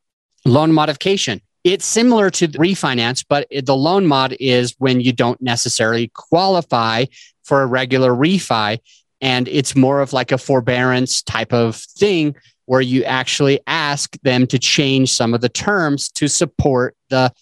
[0.45, 1.41] loan modification.
[1.67, 7.07] It's similar to refinance, but the loan mod is when you don't necessarily qualify
[7.43, 8.79] for a regular refi.
[9.21, 14.47] And it's more of like a forbearance type of thing where you actually ask them
[14.47, 17.33] to change some of the terms to support the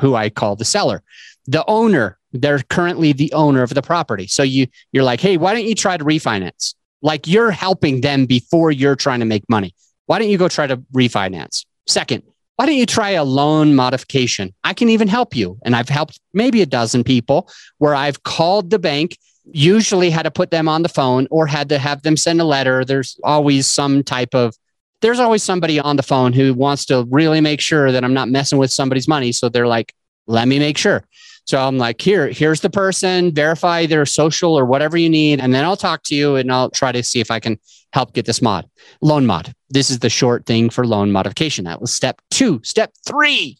[0.00, 1.02] who I call the seller
[1.46, 4.26] the owner, they're currently the owner of the property.
[4.26, 6.74] So you you're like, hey, why don't you try to refinance?
[7.02, 9.74] Like you're helping them before you're trying to make money.
[10.06, 11.66] Why don't you go try to refinance?
[11.86, 12.22] Second,
[12.56, 14.54] why don't you try a loan modification?
[14.62, 15.58] I can even help you.
[15.64, 19.18] And I've helped maybe a dozen people where I've called the bank,
[19.52, 22.44] usually had to put them on the phone or had to have them send a
[22.44, 22.84] letter.
[22.84, 24.56] There's always some type of
[25.00, 28.30] there's always somebody on the phone who wants to really make sure that I'm not
[28.30, 29.32] messing with somebody's money.
[29.32, 29.92] So they're like,
[30.26, 31.04] let me make sure.
[31.44, 35.40] So I'm like, here, here's the person, verify their social or whatever you need.
[35.40, 37.58] And then I'll talk to you and I'll try to see if I can
[37.92, 38.68] help get this mod.
[39.02, 39.54] Loan mod.
[39.68, 41.66] This is the short thing for loan modification.
[41.66, 42.60] That was step two.
[42.64, 43.58] Step three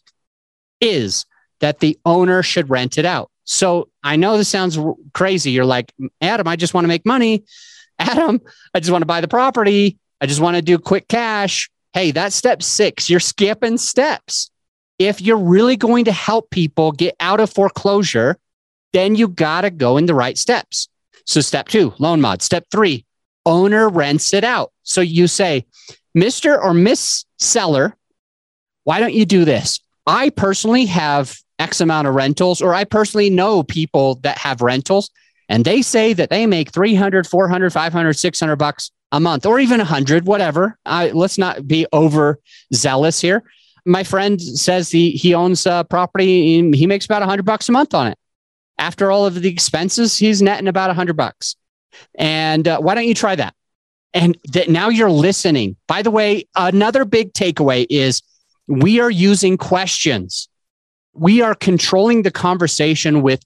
[0.81, 1.25] is
[1.59, 3.29] that the owner should rent it out.
[3.43, 4.77] So I know this sounds
[5.13, 5.51] crazy.
[5.51, 7.43] You're like, Adam, I just want to make money.
[7.99, 8.41] Adam,
[8.73, 9.99] I just want to buy the property.
[10.19, 11.69] I just want to do quick cash.
[11.93, 13.09] Hey, that's step six.
[13.09, 14.49] You're skipping steps
[14.99, 18.37] if you're really going to help people get out of foreclosure,
[18.93, 20.87] then you got to go in the right steps.
[21.25, 22.41] So, step two, loan mod.
[22.41, 23.05] Step three,
[23.45, 24.71] owner rents it out.
[24.83, 25.65] So, you say,
[26.17, 26.61] Mr.
[26.61, 27.95] or Miss Seller,
[28.83, 29.79] why don't you do this?
[30.07, 35.09] I personally have X amount of rentals, or I personally know people that have rentals,
[35.49, 39.79] and they say that they make 300, 400, 500, 600 bucks a month, or even
[39.79, 40.77] 100, whatever.
[40.85, 42.39] I, let's not be over
[42.73, 43.43] zealous here
[43.85, 46.71] my friend says he he owns a property.
[46.71, 48.17] he makes about a hundred bucks a month on it.
[48.77, 51.55] After all of the expenses, he's netting about a hundred bucks.
[52.15, 53.53] And uh, why don't you try that?
[54.13, 55.75] And that now you're listening.
[55.87, 58.21] By the way, another big takeaway is
[58.67, 60.49] we are using questions.
[61.13, 63.41] We are controlling the conversation with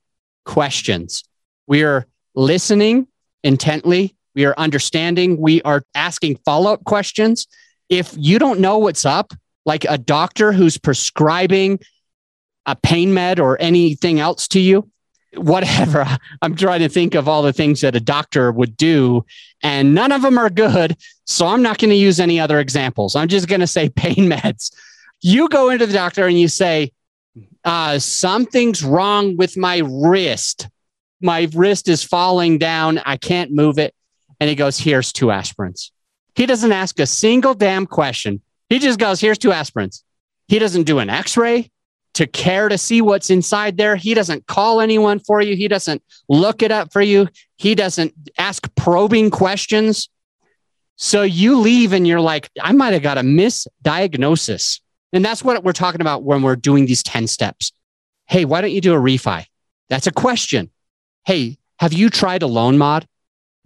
[0.45, 1.23] questions.
[1.67, 3.07] We are listening
[3.43, 4.15] intently.
[4.35, 5.37] We are understanding.
[5.39, 7.47] We are asking follow up questions.
[7.89, 9.33] If you don't know what's up,
[9.69, 11.79] like a doctor who's prescribing
[12.65, 14.89] a pain med or anything else to you,
[15.35, 16.07] whatever.
[16.41, 19.27] I'm trying to think of all the things that a doctor would do,
[19.61, 20.97] and none of them are good.
[21.25, 23.15] So I'm not going to use any other examples.
[23.15, 24.73] I'm just going to say pain meds.
[25.21, 26.91] You go into the doctor and you say,
[27.63, 30.67] uh, something's wrong with my wrist.
[31.21, 33.01] My wrist is falling down.
[33.05, 33.93] I can't move it.
[34.39, 35.91] And he goes, Here's two aspirins.
[36.33, 38.41] He doesn't ask a single damn question.
[38.69, 40.03] He just goes, here's two aspirins.
[40.47, 41.71] He doesn't do an x ray
[42.13, 43.95] to care to see what's inside there.
[43.95, 45.55] He doesn't call anyone for you.
[45.55, 47.27] He doesn't look it up for you.
[47.57, 50.09] He doesn't ask probing questions.
[50.95, 54.81] So you leave and you're like, I might have got a misdiagnosis.
[55.13, 57.71] And that's what we're talking about when we're doing these 10 steps.
[58.27, 59.45] Hey, why don't you do a refi?
[59.89, 60.69] That's a question.
[61.25, 63.07] Hey, have you tried a loan mod?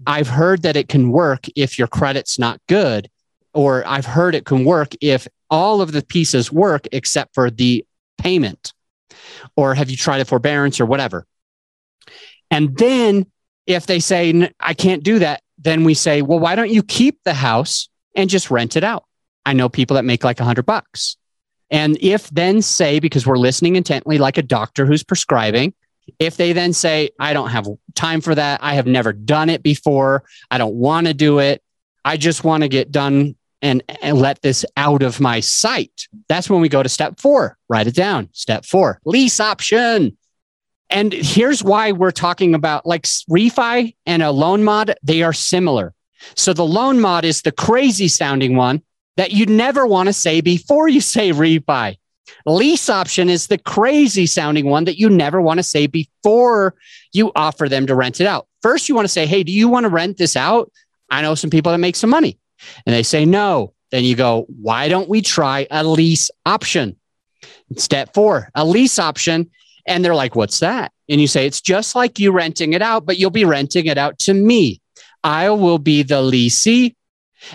[0.05, 3.09] I've heard that it can work if your credit's not good
[3.53, 7.85] or I've heard it can work if all of the pieces work except for the
[8.17, 8.73] payment.
[9.55, 11.25] Or have you tried a forbearance or whatever?
[12.49, 13.25] And then
[13.67, 17.19] if they say, I can't do that, then we say, well, why don't you keep
[17.23, 19.05] the house and just rent it out?
[19.45, 21.17] I know people that make like a hundred bucks.
[21.69, 25.73] And if then say, because we're listening intently, like a doctor who's prescribing,
[26.19, 29.63] if they then say, I don't have time for that, I have never done it
[29.63, 31.63] before, I don't want to do it,
[32.05, 36.07] I just want to get done and, and let this out of my sight.
[36.27, 37.57] That's when we go to step four.
[37.69, 38.29] Write it down.
[38.33, 40.15] Step four, lease option.
[40.89, 45.95] And here's why we're talking about like refi and a loan mod, they are similar.
[46.35, 48.83] So the loan mod is the crazy sounding one
[49.15, 51.97] that you never want to say before you say refi.
[52.45, 56.75] Lease option is the crazy sounding one that you never want to say before
[57.13, 58.47] you offer them to rent it out.
[58.61, 60.71] First, you want to say, Hey, do you want to rent this out?
[61.09, 62.39] I know some people that make some money.
[62.85, 63.73] And they say no.
[63.91, 66.97] Then you go, Why don't we try a lease option?
[67.77, 69.49] Step four, a lease option.
[69.85, 70.91] And they're like, What's that?
[71.09, 73.97] And you say, It's just like you renting it out, but you'll be renting it
[73.97, 74.81] out to me.
[75.23, 76.95] I will be the leasee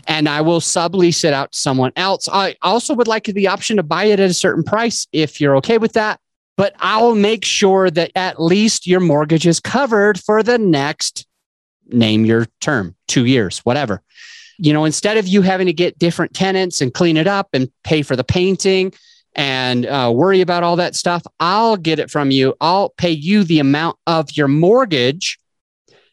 [0.07, 2.29] and I will sublease it out to someone else.
[2.29, 5.57] I also would like the option to buy it at a certain price if you're
[5.57, 6.21] okay with that.
[6.57, 11.27] But I'll make sure that at least your mortgage is covered for the next
[11.87, 14.03] name your term, two years, whatever.
[14.59, 17.71] You know, instead of you having to get different tenants and clean it up and
[17.85, 18.93] pay for the painting
[19.35, 22.55] and uh, worry about all that stuff, I'll get it from you.
[22.61, 25.39] I'll pay you the amount of your mortgage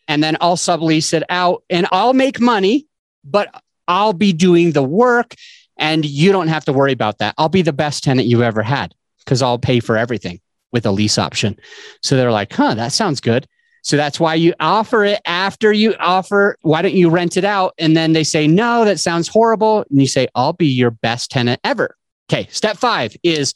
[0.08, 2.88] and then I'll sublease it out and I'll make money,
[3.24, 5.34] but I'll be doing the work
[5.78, 7.36] and you don't have to worry about that.
[7.38, 10.40] I'll be the best tenant you've ever had because I'll pay for everything
[10.72, 11.58] with a lease option.
[12.02, 13.48] So they're like, huh, that sounds good.
[13.86, 17.76] So that's why you offer it after you offer, why don't you rent it out?
[17.78, 19.86] And then they say, no, that sounds horrible.
[19.92, 21.96] And you say, I'll be your best tenant ever.
[22.28, 22.48] Okay.
[22.50, 23.54] Step five is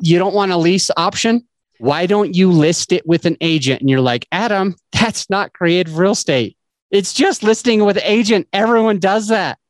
[0.00, 1.46] you don't want a lease option.
[1.78, 3.80] Why don't you list it with an agent?
[3.80, 6.56] And you're like, Adam, that's not creative real estate.
[6.90, 8.48] It's just listing with agent.
[8.52, 9.60] Everyone does that.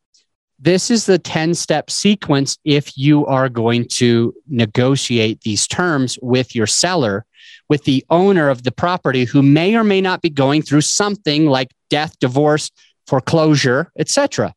[0.58, 6.54] This is the 10 step sequence if you are going to negotiate these terms with
[6.54, 7.26] your seller,
[7.70, 11.46] with the owner of the property who may or may not be going through something
[11.46, 12.70] like death, divorce,
[13.06, 14.52] foreclosure, etc.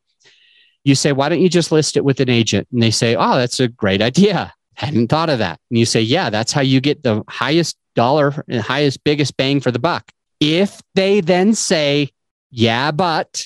[0.84, 2.68] You say, why don't you just list it with an agent?
[2.74, 4.52] And they say, oh, that's a great idea.
[4.74, 5.60] Hadn't thought of that.
[5.70, 9.62] And you say, yeah, that's how you get the highest dollar and highest, biggest bang
[9.62, 10.12] for the buck.
[10.40, 12.10] If they then say,
[12.50, 13.46] yeah, but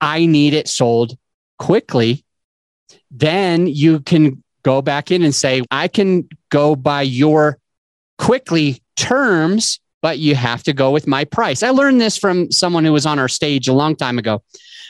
[0.00, 1.16] I need it sold
[1.58, 2.24] quickly,
[3.10, 7.58] then you can go back in and say, I can go by your
[8.16, 11.62] quickly terms, but you have to go with my price.
[11.62, 14.42] I learned this from someone who was on our stage a long time ago,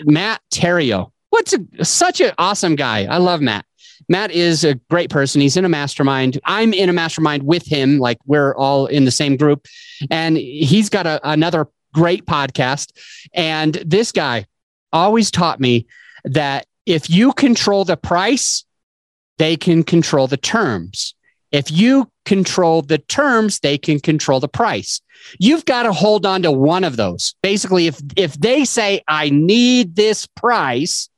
[0.05, 1.13] Matt Theriault.
[1.31, 3.05] What's a, such an awesome guy.
[3.05, 3.65] I love Matt.
[4.09, 5.41] Matt is a great person.
[5.41, 6.41] He's in a mastermind.
[6.45, 7.99] I'm in a mastermind with him.
[7.99, 9.67] Like we're all in the same group.
[10.11, 12.93] And he's got a, another great podcast.
[13.33, 14.47] And this guy
[14.93, 15.87] always taught me
[16.25, 18.65] that if you control the price,
[19.39, 21.15] they can control the terms.
[21.53, 25.01] If you control the terms, they can control the price.
[25.39, 27.35] You've got to hold on to one of those.
[27.43, 31.09] Basically, if if they say I need this price,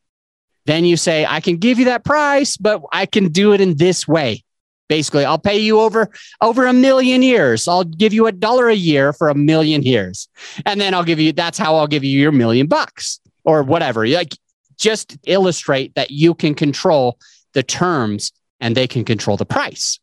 [0.66, 3.76] then you say I can give you that price, but I can do it in
[3.76, 4.42] this way.
[4.88, 7.66] Basically, I'll pay you over over a million years.
[7.68, 10.28] I'll give you a dollar a year for a million years.
[10.66, 14.06] And then I'll give you that's how I'll give you your million bucks or whatever.
[14.06, 14.36] Like
[14.76, 17.18] just illustrate that you can control
[17.52, 19.98] the terms and they can control the price.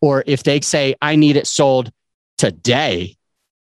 [0.00, 1.90] Or if they say I need it sold
[2.38, 3.16] today,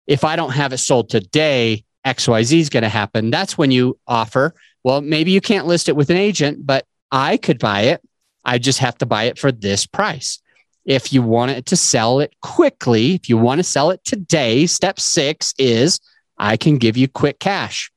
[0.07, 3.29] if I don't have it sold today, XYZ is going to happen.
[3.29, 4.53] That's when you offer,
[4.83, 8.01] well, maybe you can't list it with an agent, but I could buy it
[8.45, 10.39] I just have to buy it for this price.
[10.85, 14.65] If you want it to sell it quickly, if you want to sell it today,
[14.65, 15.99] step six is
[16.37, 17.91] I can give you quick cash.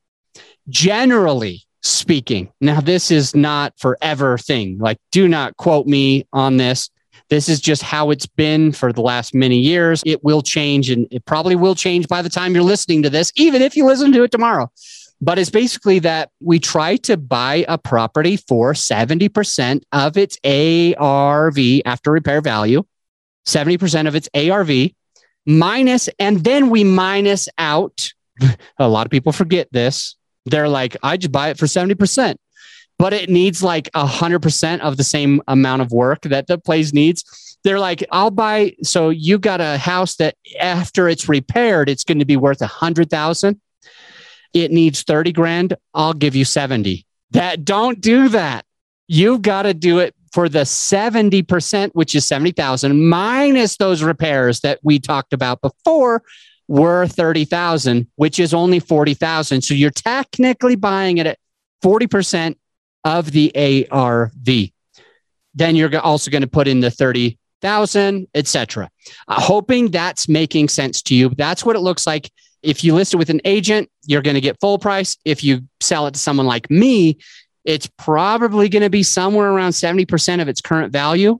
[0.68, 4.78] Generally speaking, now this is not forever thing.
[4.78, 6.90] Like, do not quote me on this.
[7.28, 10.02] This is just how it's been for the last many years.
[10.06, 13.32] It will change and it probably will change by the time you're listening to this,
[13.36, 14.70] even if you listen to it tomorrow.
[15.20, 21.58] But it's basically that we try to buy a property for 70% of its ARV
[21.84, 22.84] after repair value,
[23.46, 24.90] 70% of its ARV
[25.46, 28.12] minus, and then we minus out.
[28.78, 30.16] a lot of people forget this.
[30.44, 32.36] They're like, I just buy it for 70%,
[32.98, 37.59] but it needs like 100% of the same amount of work that the place needs.
[37.64, 38.76] They're like, I'll buy.
[38.82, 42.66] So you got a house that after it's repaired, it's going to be worth a
[42.66, 43.61] hundred thousand
[44.56, 47.04] it needs 30 grand, I'll give you 70.
[47.32, 48.64] That don't do that.
[49.06, 54.80] You've got to do it for the 70%, which is 70,000 minus those repairs that
[54.82, 56.22] we talked about before
[56.68, 59.62] were 30,000, which is only 40,000.
[59.62, 61.38] So you're technically buying it at
[61.85, 62.56] 40%
[63.07, 64.71] of the ARV.
[65.54, 68.90] Then you're also going to put in the 30,000, etc.
[69.27, 71.31] Uh, hoping that's making sense to you.
[71.31, 72.31] That's what it looks like
[72.67, 75.17] if you list it with an agent, you're going to get full price.
[75.25, 77.19] If you sell it to someone like me,
[77.65, 81.38] it's probably going to be somewhere around 70% of its current value.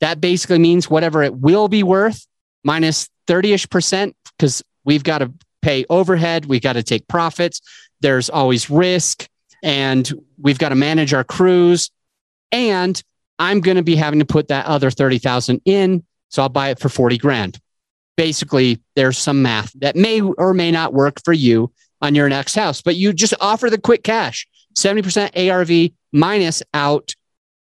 [0.00, 2.26] That basically means whatever it will be worth
[2.64, 5.32] minus 30 ish percent, because we've got to
[5.62, 7.60] pay overhead, we've got to take profits.
[8.00, 9.28] There's always risk.
[9.62, 11.90] And we've got to manage our crews
[12.52, 13.02] and
[13.38, 16.04] I'm going to be having to put that other 30,000 in.
[16.28, 17.58] So I'll buy it for 40 grand.
[18.16, 22.54] Basically, there's some math that may or may not work for you on your next
[22.54, 24.46] house, but you just offer the quick cash
[24.76, 27.14] 70% ARV minus out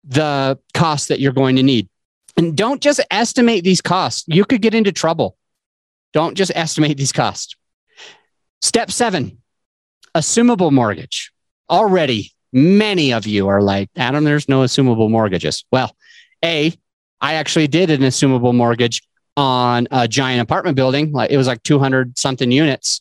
[0.05, 1.89] the cost that you're going to need.
[2.37, 4.25] And don't just estimate these costs.
[4.27, 5.37] You could get into trouble.
[6.13, 7.57] Don't just estimate these costs.
[8.63, 9.39] Step seven,
[10.15, 11.31] assumable mortgage.
[11.71, 15.65] Already, many of you are like, Adam, there's no assumable mortgages.
[15.71, 15.95] Well,
[16.45, 16.73] A,
[17.21, 19.03] I actually did an assumable mortgage
[19.37, 21.13] on a giant apartment building.
[21.13, 23.01] Like it was like 200 something units,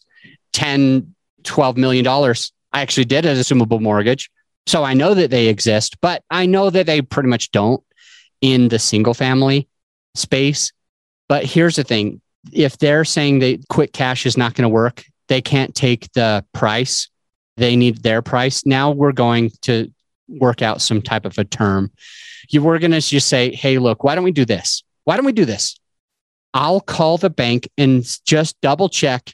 [0.54, 2.52] 10, 12 million dollars.
[2.74, 4.30] I actually did an assumable mortgage.
[4.68, 7.82] So I know that they exist, but I know that they pretty much don't
[8.42, 9.68] in the single family
[10.14, 10.74] space.
[11.30, 15.06] But here's the thing if they're saying that quick cash is not going to work,
[15.28, 17.10] they can't take the price.
[17.58, 18.66] They need their price.
[18.66, 19.92] Now we're going to
[20.28, 21.92] work out some type of a term.
[22.50, 24.84] You were going to just say, hey, look, why don't we do this?
[25.04, 25.78] Why don't we do this?
[26.54, 29.34] I'll call the bank and just double check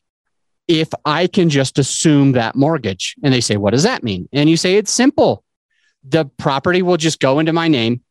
[0.67, 3.15] if I can just assume that mortgage.
[3.23, 4.27] And they say, what does that mean?
[4.31, 5.43] And you say, it's simple.
[6.03, 8.01] The property will just go into my name.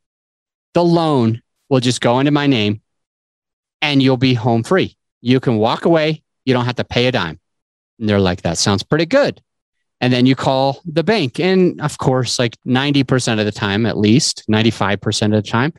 [0.74, 2.80] The loan will just go into my name
[3.80, 4.96] and you'll be home free.
[5.20, 6.22] You can walk away.
[6.44, 7.38] You don't have to pay a dime.
[7.98, 9.40] And they're like, that sounds pretty good.
[10.02, 11.38] And then you call the bank.
[11.38, 15.72] And of course, like 90% of the time, at least 95% of the time,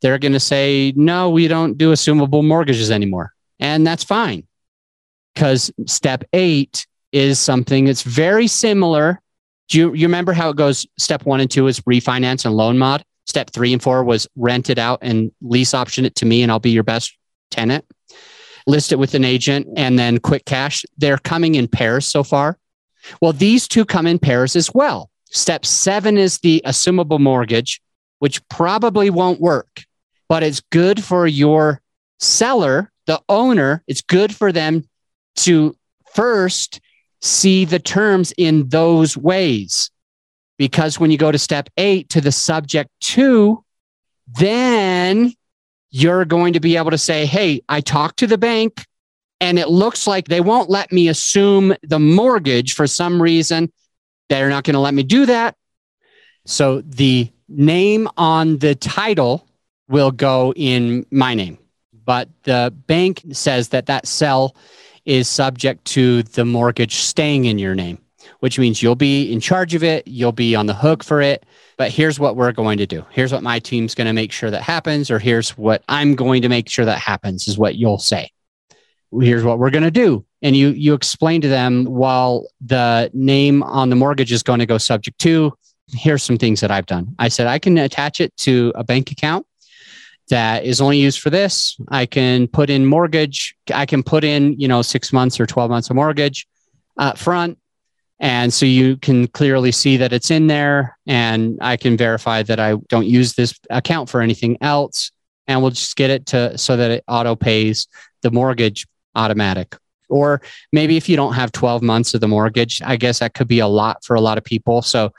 [0.00, 3.32] they're going to say, no, we don't do assumable mortgages anymore.
[3.58, 4.46] And that's fine.
[5.34, 9.20] Because step eight is something that's very similar.
[9.68, 10.86] Do you, you remember how it goes?
[10.96, 13.04] Step one and two is refinance and loan mod.
[13.26, 16.52] Step three and four was rent it out and lease option it to me, and
[16.52, 17.16] I'll be your best
[17.50, 17.84] tenant.
[18.66, 20.84] List it with an agent and then quick cash.
[20.98, 22.58] They're coming in pairs so far.
[23.20, 25.10] Well, these two come in pairs as well.
[25.30, 27.80] Step seven is the assumable mortgage,
[28.18, 29.84] which probably won't work,
[30.28, 31.80] but it's good for your
[32.20, 33.82] seller, the owner.
[33.86, 34.88] It's good for them
[35.36, 35.76] to
[36.14, 36.80] first
[37.20, 39.90] see the terms in those ways.
[40.56, 43.64] Because when you go to step eight to the subject to,
[44.38, 45.32] then
[45.90, 48.84] you're going to be able to say, Hey, I talked to the bank
[49.44, 53.70] and it looks like they won't let me assume the mortgage for some reason.
[54.30, 55.54] They're not going to let me do that.
[56.46, 59.46] So the name on the title
[59.86, 61.58] will go in my name,
[62.06, 64.56] but the bank says that that cell
[65.04, 67.98] is subject to the mortgage staying in your name,
[68.40, 70.08] which means you'll be in charge of it.
[70.08, 71.44] You'll be on the hook for it.
[71.76, 73.04] But here's what we're going to do.
[73.10, 76.40] Here's what my team's going to make sure that happens, or here's what I'm going
[76.40, 78.30] to make sure that happens, is what you'll say
[79.20, 80.24] here's what we're going to do.
[80.42, 84.66] And you you explain to them while the name on the mortgage is going to
[84.66, 85.52] go subject to
[85.92, 87.14] here's some things that i've done.
[87.18, 89.46] I said i can attach it to a bank account
[90.30, 91.76] that is only used for this.
[91.88, 95.70] I can put in mortgage i can put in you know six months or 12
[95.70, 96.46] months of mortgage
[96.98, 97.58] up front.
[98.20, 102.60] And so you can clearly see that it's in there and i can verify that
[102.60, 105.10] i don't use this account for anything else.
[105.46, 107.86] And we'll just get it to so that it auto pays
[108.22, 109.76] the mortgage automatic.
[110.08, 110.42] Or
[110.72, 113.58] maybe if you don't have 12 months of the mortgage, I guess that could be
[113.58, 114.82] a lot for a lot of people.
[114.82, 115.12] So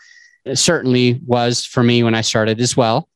[0.45, 3.09] it certainly was for me when I started as well.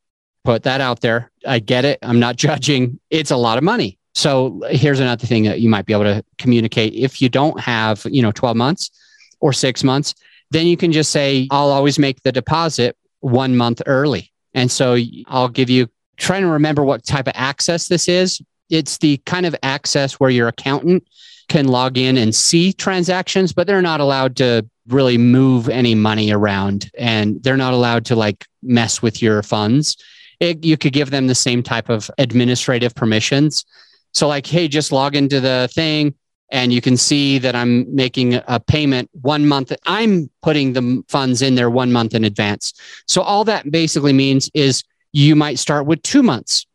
[0.44, 1.32] Put that out there.
[1.46, 2.00] I get it.
[2.02, 3.00] I'm not judging.
[3.10, 3.98] It's a lot of money.
[4.16, 6.94] So here's another thing that you might be able to communicate.
[6.94, 8.92] If you don't have, you know, 12 months
[9.40, 10.16] or six months,
[10.52, 14.32] then you can just say, I'll always make the deposit one month early.
[14.54, 18.98] And so I'll give you, trying to remember what type of access this is, it's
[18.98, 21.08] the kind of access where your accountant
[21.50, 26.32] can log in and see transactions, but they're not allowed to really move any money
[26.32, 29.98] around and they're not allowed to like mess with your funds.
[30.40, 33.66] It, you could give them the same type of administrative permissions.
[34.14, 36.16] So, like, hey, just log into the thing
[36.52, 39.72] and you can see that I'm making a payment one month.
[39.86, 42.74] I'm putting the funds in there one month in advance.
[43.08, 46.66] So, all that basically means is you might start with two months.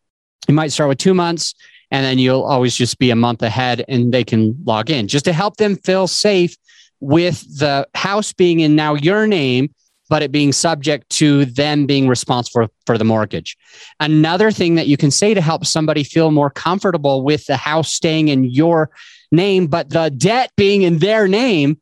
[0.47, 1.55] You might start with two months
[1.95, 5.24] and then you'll always just be a month ahead and they can log in just
[5.26, 6.57] to help them feel safe
[6.99, 9.72] with the house being in now your name
[10.11, 13.57] but it being subject to them being responsible for the mortgage.
[14.01, 17.90] Another thing that you can say to help somebody feel more comfortable with the house
[17.90, 18.90] staying in your
[19.32, 21.80] name, but the debt being in their name,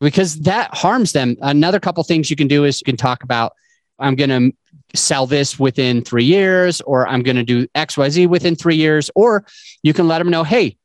[0.00, 1.36] because that harms them.
[1.42, 3.54] Another couple things you can do is you can talk about
[3.98, 4.52] I'm going to
[4.98, 9.10] sell this within three years, or I'm going to do XYZ within three years.
[9.14, 9.44] Or
[9.82, 10.76] you can let them know, hey,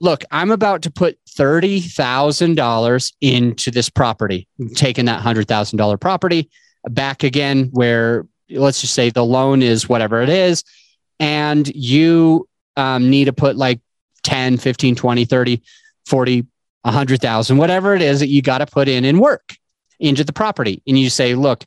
[0.00, 6.50] look, I'm about to put $30,000 into this property, taking that $100,000 property
[6.88, 10.64] back again, where let's just say the loan is whatever it is,
[11.20, 13.80] and you um, need to put like
[14.22, 15.62] 10, 15, 20, 30,
[16.06, 16.46] 40,
[16.82, 19.56] 100,000, whatever it is that you got to put in and work
[20.00, 20.82] into the property.
[20.86, 21.64] And you say, look,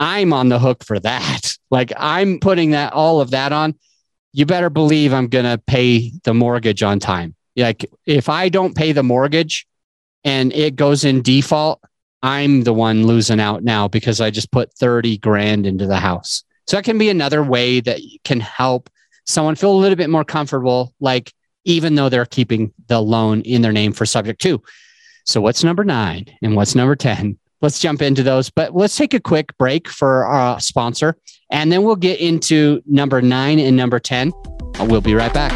[0.00, 1.56] I'm on the hook for that.
[1.72, 3.74] Like I'm putting that all of that on.
[4.34, 7.34] You better believe I'm going to pay the mortgage on time.
[7.56, 9.66] Like if I don't pay the mortgage
[10.22, 11.80] and it goes in default,
[12.22, 16.44] I'm the one losing out now because I just put 30 grand into the house.
[16.66, 18.90] So that can be another way that can help
[19.24, 21.32] someone feel a little bit more comfortable, like
[21.64, 24.62] even though they're keeping the loan in their name for subject to.
[25.24, 27.38] So what's number nine and what's number 10?
[27.62, 31.16] Let's jump into those, but let's take a quick break for our sponsor
[31.48, 34.32] and then we'll get into number nine and number 10.
[34.80, 35.52] Uh, we'll be right back.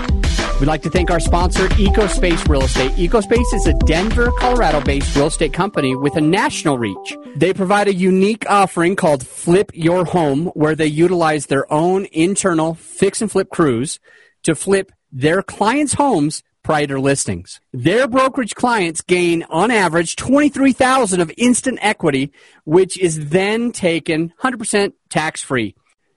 [0.61, 2.93] We'd like to thank our sponsor, EcoSpace Real Estate.
[2.93, 7.17] EcoSpace is a Denver, Colorado based real estate company with a national reach.
[7.35, 12.75] They provide a unique offering called Flip Your Home, where they utilize their own internal
[12.75, 13.99] fix and flip crews
[14.45, 17.61] to flip their clients' homes prior listings.
[17.73, 22.33] Their brokerage clients gain on average 23,000 of instant equity,
[22.65, 25.77] which is then taken 100% tax free.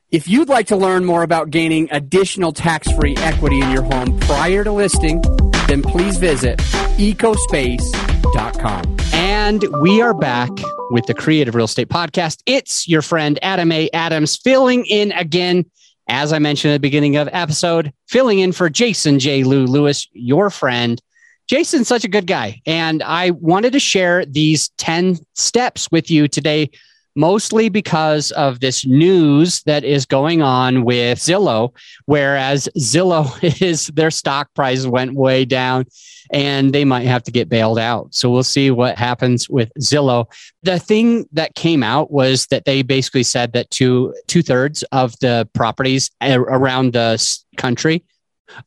[0.10, 4.20] If you'd like to learn more about gaining additional tax free equity in your home
[4.22, 5.22] prior to listing,
[5.68, 6.58] then please visit
[6.98, 8.98] ecospace.com.
[9.14, 10.50] And we are back
[10.90, 12.42] with the Creative Real Estate Podcast.
[12.48, 13.88] It's your friend Adam A.
[13.92, 15.66] Adams filling in again,
[16.10, 19.44] as I mentioned at the beginning of episode, filling in for Jason J.
[19.44, 21.02] Lou Lewis, your friend.
[21.48, 22.62] Jason's such a good guy.
[22.66, 26.70] And I wanted to share these 10 steps with you today
[27.16, 33.32] mostly because of this news that is going on with Zillow, whereas Zillow
[33.62, 35.86] is their stock price went way down
[36.32, 38.14] and they might have to get bailed out.
[38.14, 40.26] So we'll see what happens with Zillow.
[40.64, 45.18] The thing that came out was that they basically said that two two thirds of
[45.20, 48.04] the properties around the country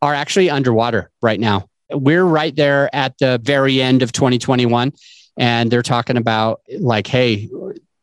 [0.01, 1.69] are actually underwater right now.
[1.91, 4.93] We're right there at the very end of 2021
[5.37, 7.49] and they're talking about like hey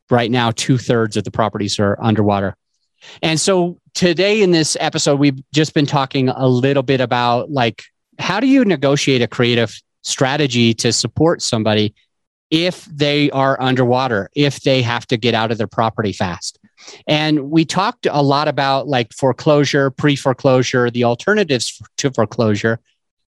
[0.10, 2.56] right now, two thirds of the properties are underwater.
[3.22, 7.84] And so today in this episode, we've just been talking a little bit about like,
[8.18, 11.94] how do you negotiate a creative strategy to support somebody
[12.50, 16.60] if they are underwater, if they have to get out of their property fast?
[17.08, 22.80] And we talked a lot about like foreclosure, pre foreclosure, the alternatives to foreclosure.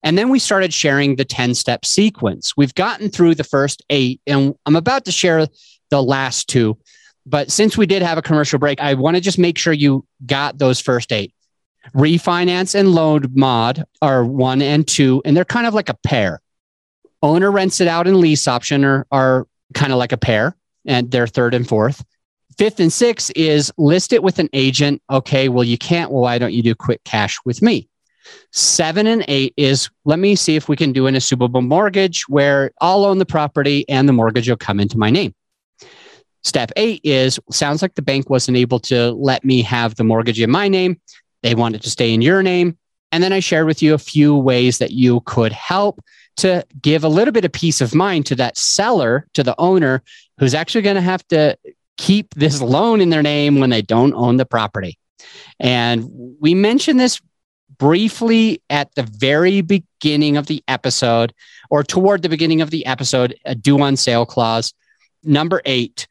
[0.04, 2.58] And then we started sharing the 10 step sequence.
[2.58, 5.48] We've gotten through the first eight, and I'm about to share
[5.92, 6.78] the last two.
[7.26, 10.06] But since we did have a commercial break, I want to just make sure you
[10.26, 11.34] got those first eight.
[11.94, 16.42] Refinance and loan mod are one and two, and they're kind of like a pair.
[17.22, 21.12] Owner rents it out and lease option are, are kind of like a pair, and
[21.12, 22.04] they're third and fourth.
[22.58, 25.02] Fifth and sixth is list it with an agent.
[25.10, 26.12] Okay, well, you can't.
[26.12, 27.88] Well, why don't you do quick cash with me?
[28.52, 32.72] Seven and eight is let me see if we can do an assumable mortgage where
[32.82, 35.34] I'll own the property and the mortgage will come into my name.
[36.44, 40.40] Step eight is sounds like the bank wasn't able to let me have the mortgage
[40.40, 41.00] in my name.
[41.44, 42.78] They wanted to stay in your name.
[43.12, 46.02] And then I shared with you a few ways that you could help
[46.38, 50.02] to give a little bit of peace of mind to that seller, to the owner
[50.40, 51.58] who's actually going to have to
[51.98, 54.98] keep this loan in their name when they don't own the property.
[55.60, 57.22] And we mentioned this
[57.78, 61.34] briefly at the very beginning of the episode
[61.70, 64.74] or toward the beginning of the episode, a due on sale clause.
[65.24, 66.08] Number eight,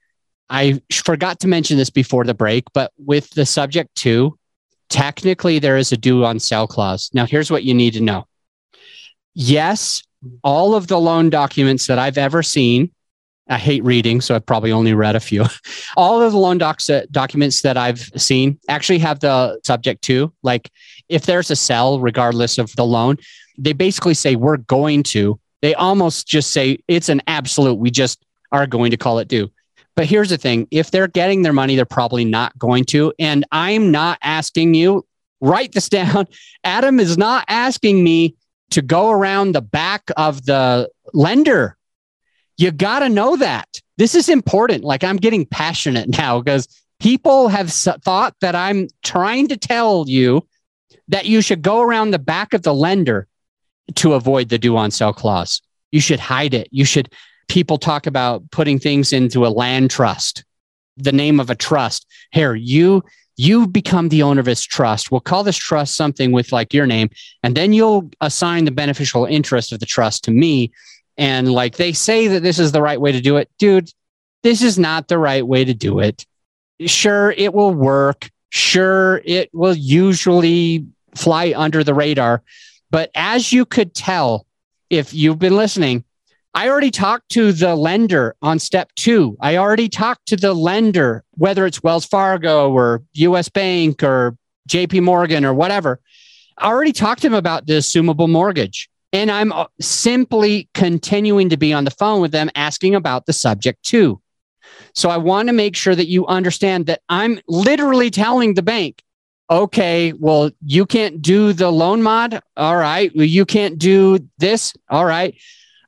[0.50, 4.36] I forgot to mention this before the break, but with the subject to,
[4.88, 7.08] technically there is a due on sale clause.
[7.14, 8.26] Now, here's what you need to know.
[9.32, 10.02] Yes,
[10.42, 12.90] all of the loan documents that I've ever seen,
[13.48, 15.44] I hate reading, so I've probably only read a few.
[15.96, 20.32] all of the loan docs, uh, documents that I've seen actually have the subject to.
[20.42, 20.70] Like
[21.08, 23.16] if there's a sell, regardless of the loan,
[23.56, 25.38] they basically say we're going to.
[25.62, 27.74] They almost just say it's an absolute.
[27.74, 29.50] We just are going to call it due.
[29.96, 33.12] But here's the thing if they're getting their money, they're probably not going to.
[33.18, 35.06] And I'm not asking you,
[35.40, 36.26] write this down.
[36.64, 38.36] Adam is not asking me
[38.70, 41.76] to go around the back of the lender.
[42.56, 43.68] You got to know that.
[43.96, 44.84] This is important.
[44.84, 46.68] Like I'm getting passionate now because
[47.00, 50.46] people have thought that I'm trying to tell you
[51.08, 53.26] that you should go around the back of the lender
[53.96, 55.60] to avoid the due on sale clause.
[55.90, 56.68] You should hide it.
[56.70, 57.12] You should
[57.50, 60.44] people talk about putting things into a land trust,
[60.96, 62.06] the name of a trust.
[62.30, 63.02] Here, you
[63.36, 65.10] you become the owner of this trust.
[65.10, 67.10] We'll call this trust something with like your name,
[67.42, 70.70] and then you'll assign the beneficial interest of the trust to me.
[71.18, 73.90] And like they say that this is the right way to do it, dude,
[74.42, 76.24] this is not the right way to do it.
[76.86, 78.30] Sure, it will work.
[78.50, 80.86] Sure, it will usually
[81.16, 82.42] fly under the radar.
[82.90, 84.46] But as you could tell,
[84.88, 86.04] if you've been listening,
[86.52, 89.36] I already talked to the lender on step two.
[89.40, 94.36] I already talked to the lender, whether it's Wells Fargo or US Bank or
[94.68, 96.00] JP Morgan or whatever.
[96.58, 98.88] I already talked to him about the assumable mortgage.
[99.12, 103.32] And I'm uh, simply continuing to be on the phone with them asking about the
[103.32, 104.20] subject to.
[104.94, 109.02] So I want to make sure that you understand that I'm literally telling the bank,
[109.50, 112.40] okay, well, you can't do the loan mod.
[112.56, 113.10] All right.
[113.14, 114.74] Well, you can't do this.
[114.88, 115.34] All right.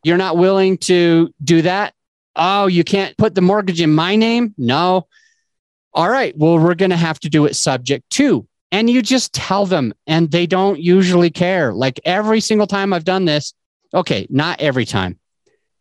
[0.02, 1.94] You're not willing to do that.
[2.34, 4.54] Oh, you can't put the mortgage in my name?
[4.56, 5.06] No.
[5.92, 6.36] All right.
[6.36, 8.46] Well, we're going to have to do it subject to.
[8.70, 11.74] And you just tell them, and they don't usually care.
[11.74, 13.52] Like every single time I've done this,
[13.92, 15.18] okay, not every time.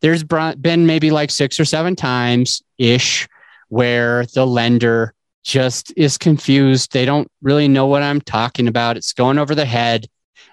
[0.02, 3.30] There's been maybe like six or seven times ish
[3.70, 5.14] where the lender
[5.44, 6.92] just is confused.
[6.92, 8.98] They don't really know what I'm talking about.
[8.98, 10.08] It's going over their head.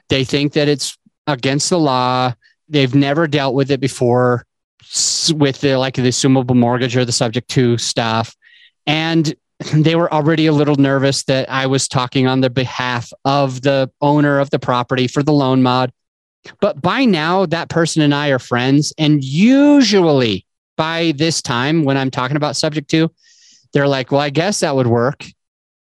[0.08, 0.96] They think that it's
[1.26, 2.34] against the law.
[2.68, 4.44] They've never dealt with it before
[5.34, 8.34] with the like the assumable mortgage or the subject to stuff.
[8.86, 9.34] And
[9.72, 13.90] they were already a little nervous that I was talking on the behalf of the
[14.00, 15.92] owner of the property for the loan mod.
[16.60, 18.92] But by now, that person and I are friends.
[18.96, 20.46] And usually
[20.76, 23.10] by this time, when I'm talking about subject to,
[23.72, 25.24] they're like, well, I guess that would work.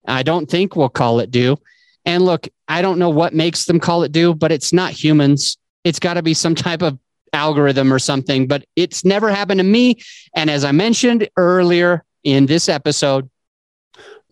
[0.07, 1.57] I don't think we'll call it due.
[2.05, 5.57] And look, I don't know what makes them call it due, but it's not humans.
[5.85, 6.99] It's got to be some type of
[7.33, 10.01] algorithm or something, but it's never happened to me.
[10.35, 13.29] And as I mentioned earlier in this episode,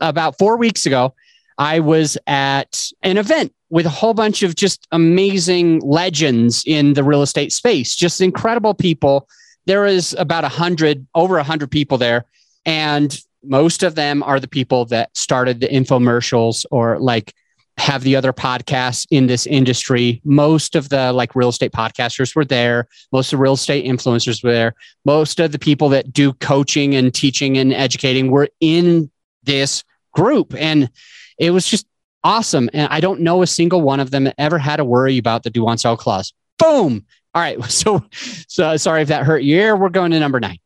[0.00, 1.14] about four weeks ago,
[1.58, 7.04] I was at an event with a whole bunch of just amazing legends in the
[7.04, 9.28] real estate space, just incredible people.
[9.66, 12.24] There is about a hundred, over a hundred people there.
[12.64, 17.34] And most of them are the people that started the infomercials or like
[17.78, 20.20] have the other podcasts in this industry.
[20.24, 22.86] Most of the like real estate podcasters were there.
[23.12, 24.74] Most of the real estate influencers were there.
[25.04, 29.10] Most of the people that do coaching and teaching and educating were in
[29.42, 30.54] this group.
[30.56, 30.90] And
[31.38, 31.86] it was just
[32.22, 32.68] awesome.
[32.72, 35.50] And I don't know a single one of them ever had to worry about the
[35.50, 36.32] due on sale clause.
[36.58, 37.04] Boom.
[37.34, 37.58] All right.
[37.70, 38.04] So,
[38.48, 39.76] so sorry if that hurt your ear.
[39.76, 40.58] We're going to number nine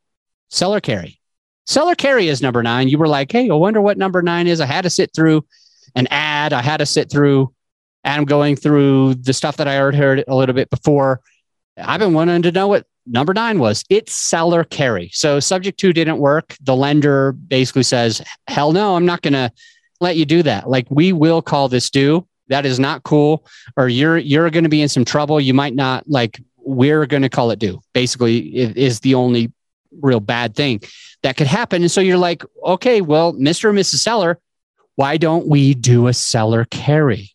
[0.49, 1.21] seller carry.
[1.67, 2.89] Seller carry is number nine.
[2.89, 4.61] You were like, hey, I wonder what number nine is.
[4.61, 5.45] I had to sit through
[5.95, 6.53] an ad.
[6.53, 7.53] I had to sit through
[8.05, 11.21] Adam going through the stuff that I already heard a little bit before.
[11.77, 13.85] I've been wanting to know what number nine was.
[13.91, 15.11] It's seller carry.
[15.13, 16.57] So subject to didn't work.
[16.63, 19.53] The lender basically says, hell no, I'm not going to
[20.01, 20.69] let you do that.
[20.69, 22.27] Like we will call this due.
[22.49, 23.45] That is not cool.
[23.77, 25.41] Or you're, you're going to be in some trouble.
[25.41, 27.81] You might not like, we're going to call it due.
[27.93, 29.53] Basically is the only
[30.01, 30.81] real bad thing
[31.23, 31.83] that could happen.
[31.83, 33.69] And so you're like, okay, well, Mr.
[33.69, 33.97] and Mrs.
[33.97, 34.39] Seller,
[34.97, 37.31] why don't we do a seller carry?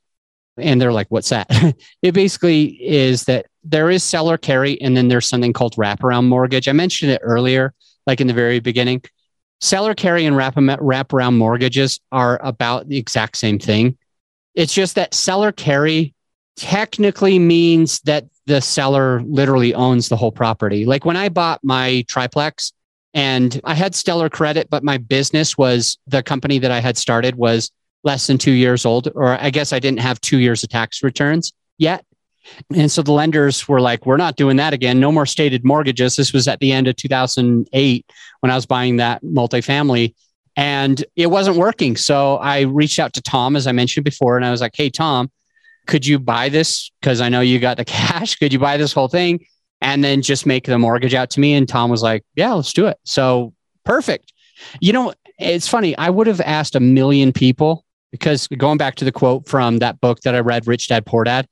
[0.58, 1.48] And they're like, what's that?
[2.02, 6.68] it basically is that there is seller carry, and then there's something called wraparound mortgage.
[6.68, 7.74] I mentioned it earlier,
[8.06, 9.04] like in the very beginning.
[9.62, 13.98] Seller carry and wrap, wraparound mortgages are about the exact same thing.
[14.56, 16.16] It's just that seller carry
[16.56, 20.86] technically means that the seller literally owns the whole property.
[20.86, 22.74] Like when I bought my triplex
[23.14, 27.36] and I had stellar credit, but my business was the company that I had started
[27.36, 27.72] was
[28.04, 31.04] less than two years old, or I guess I didn't have two years of tax
[31.04, 32.06] returns yet.
[32.74, 35.00] And so the lenders were like, we're not doing that again.
[35.00, 36.16] No more stated mortgages.
[36.16, 38.06] This was at the end of 2008
[38.40, 40.16] when I was buying that multifamily
[40.56, 41.96] and it wasn't working.
[41.96, 44.90] So I reached out to Tom, as I mentioned before, and I was like, hey,
[44.90, 45.32] Tom,
[45.86, 46.92] could you buy this?
[47.00, 48.36] Because I know you got the cash.
[48.36, 49.46] Could you buy this whole thing
[49.82, 51.54] and then just make the mortgage out to me?
[51.54, 52.98] And Tom was like, yeah, let's do it.
[53.04, 53.54] So
[53.84, 54.34] perfect.
[54.80, 55.98] You know, it's funny.
[55.98, 60.00] I would have asked a million people because going back to the quote from that
[60.02, 61.48] book that I read, Rich Dad Poor Dad,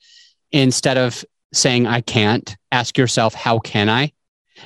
[0.52, 1.24] instead of
[1.54, 4.12] saying I can't, ask yourself, how can I?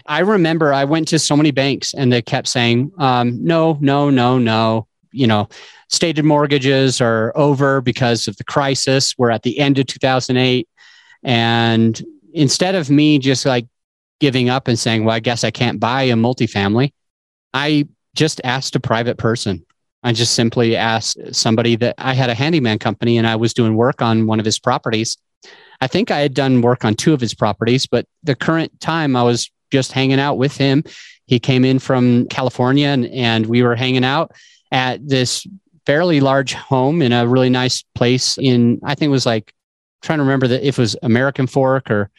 [0.06, 4.10] I remember I went to so many banks and they kept saying, um, no, no,
[4.10, 4.88] no, no.
[5.12, 5.48] You know,
[5.90, 9.16] stated mortgages are over because of the crisis.
[9.18, 10.68] We're at the end of 2008.
[11.24, 12.02] And
[12.34, 13.68] instead of me just like
[14.20, 16.92] giving up and saying, well, I guess I can't buy a multifamily,
[17.54, 19.66] I just asked a private person.
[20.04, 23.76] I just simply asked somebody that I had a handyman company and I was doing
[23.76, 25.18] work on one of his properties.
[25.80, 29.16] I think I had done work on two of his properties, but the current time
[29.16, 30.84] I was just hanging out with him.
[31.26, 34.32] He came in from California and, and we were hanging out
[34.72, 35.48] at this
[35.86, 39.54] fairly large home in a really nice place in, I think it was like,
[40.04, 42.12] trying to remember that if it was American Fork or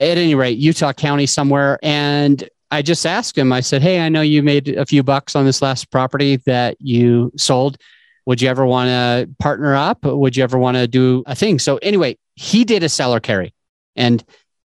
[0.00, 1.78] at any rate, Utah County somewhere.
[1.82, 5.36] And I just asked him, I said, Hey, I know you made a few bucks
[5.36, 7.78] on this last property that you sold.
[8.26, 10.04] Would you ever want to partner up?
[10.04, 11.60] Would you ever want to do a thing?
[11.60, 13.54] So, anyway, he did a seller carry
[13.94, 14.24] and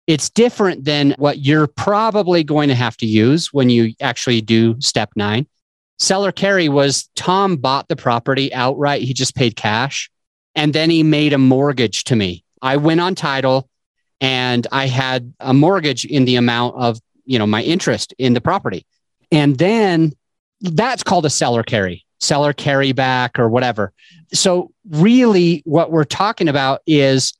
[0.07, 4.79] it's different than what you're probably going to have to use when you actually do
[4.79, 5.47] step nine.
[5.99, 9.03] Seller carry was Tom bought the property outright.
[9.03, 10.09] He just paid cash
[10.55, 12.43] and then he made a mortgage to me.
[12.61, 13.69] I went on title
[14.19, 18.41] and I had a mortgage in the amount of, you know, my interest in the
[18.41, 18.85] property.
[19.31, 20.13] And then
[20.61, 23.93] that's called a seller carry, seller carry back or whatever.
[24.33, 27.33] So really what we're talking about is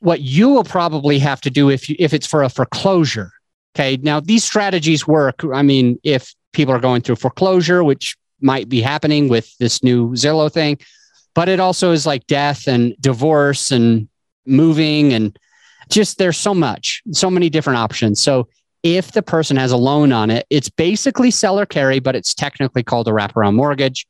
[0.00, 3.32] what you will probably have to do if you, if it's for a foreclosure.
[3.74, 3.98] Okay.
[3.98, 5.42] Now these strategies work.
[5.52, 10.10] I mean, if people are going through foreclosure, which might be happening with this new
[10.10, 10.78] Zillow thing,
[11.34, 14.08] but it also is like death and divorce and
[14.46, 15.38] moving and
[15.88, 18.20] just there's so much, so many different options.
[18.20, 18.48] So
[18.82, 22.82] if the person has a loan on it, it's basically seller carry, but it's technically
[22.82, 24.06] called a wraparound mortgage.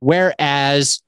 [0.00, 1.02] Whereas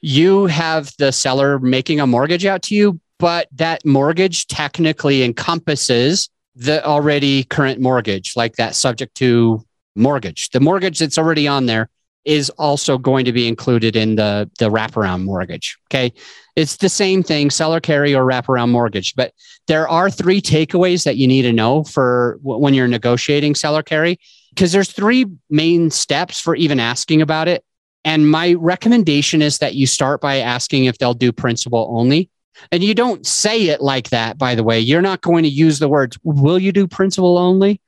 [0.00, 6.28] you have the seller making a mortgage out to you, but that mortgage technically encompasses
[6.54, 9.64] the already current mortgage, like that subject to
[9.94, 10.50] mortgage.
[10.50, 11.88] The mortgage that's already on there
[12.24, 15.76] is also going to be included in the, the wraparound mortgage.
[15.88, 16.12] Okay.
[16.54, 19.14] It's the same thing, seller carry or wraparound mortgage.
[19.14, 19.32] But
[19.66, 24.18] there are three takeaways that you need to know for when you're negotiating seller carry,
[24.50, 27.64] because there's three main steps for even asking about it.
[28.04, 32.28] And my recommendation is that you start by asking if they'll do principal only.
[32.70, 34.78] And you don't say it like that, by the way.
[34.78, 37.80] You're not going to use the words, will you do principal only?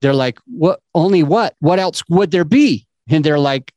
[0.00, 1.54] They're like, what, only what?
[1.60, 2.86] What else would there be?
[3.08, 3.72] And they're like,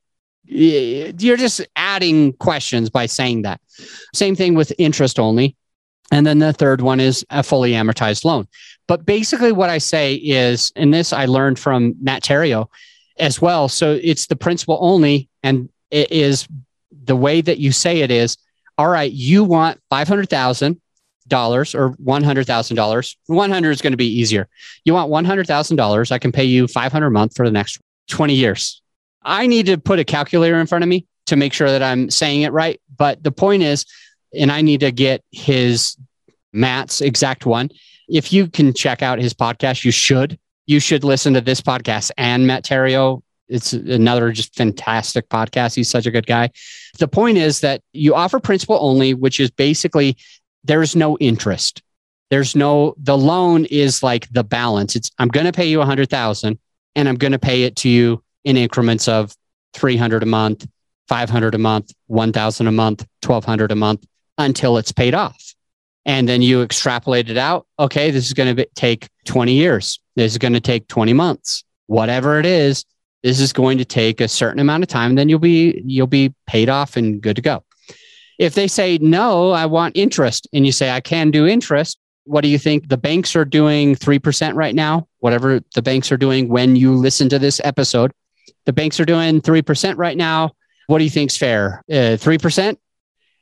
[0.46, 3.62] you're just adding questions by saying that.
[4.14, 5.56] Same thing with interest only.
[6.12, 8.48] And then the third one is a fully amortized loan.
[8.88, 12.68] But basically, what I say is, and this I learned from Matt Theriault
[13.18, 13.70] as well.
[13.70, 16.48] So it's the principal only, and it is
[17.06, 18.38] the way that you say it is
[18.78, 20.80] all right, you want $500,000
[21.76, 23.16] or $100,000.
[23.28, 24.48] 100 is going to be easier.
[24.86, 26.12] You want $100,000.
[26.12, 27.80] I can pay you 500 a month for the next
[28.10, 28.81] 20 years.
[29.24, 32.10] I need to put a calculator in front of me to make sure that I'm
[32.10, 32.82] saying it right.
[32.98, 33.86] But the point is,
[34.38, 35.98] and I need to get his
[36.54, 37.70] Matt's exact one.
[38.08, 40.38] If you can check out his podcast, you should.
[40.66, 43.22] You should listen to this podcast and Matt Theriault.
[43.48, 45.76] It's another just fantastic podcast.
[45.76, 46.52] He's such a good guy.
[47.00, 50.18] The point is that you offer principal only, which is basically
[50.64, 51.82] there's no interest.
[52.30, 54.96] There's no, the loan is like the balance.
[54.96, 56.60] It's, I'm going to pay you a hundred thousand
[56.96, 59.36] and I'm going to pay it to you in increments of
[59.74, 60.68] 300 a month,
[61.08, 64.06] 500 a month, 1000 a month, 1200 a month
[64.38, 65.54] until it's paid off.
[66.06, 67.68] And then you extrapolate it out.
[67.78, 70.00] Okay, this is going to take 20 years.
[70.16, 71.64] This is going to take 20 months.
[71.88, 72.86] Whatever it is,
[73.24, 75.16] this is going to take a certain amount of time.
[75.16, 77.64] Then you'll be you'll be paid off and good to go.
[78.40, 82.42] If they say no, I want interest, and you say I can do interest, what
[82.42, 82.90] do you think?
[82.90, 87.30] The banks are doing 3% right now, whatever the banks are doing when you listen
[87.30, 88.12] to this episode.
[88.66, 90.52] The banks are doing 3% right now.
[90.88, 91.84] What do you think's fair?
[91.90, 92.78] Uh, 3%?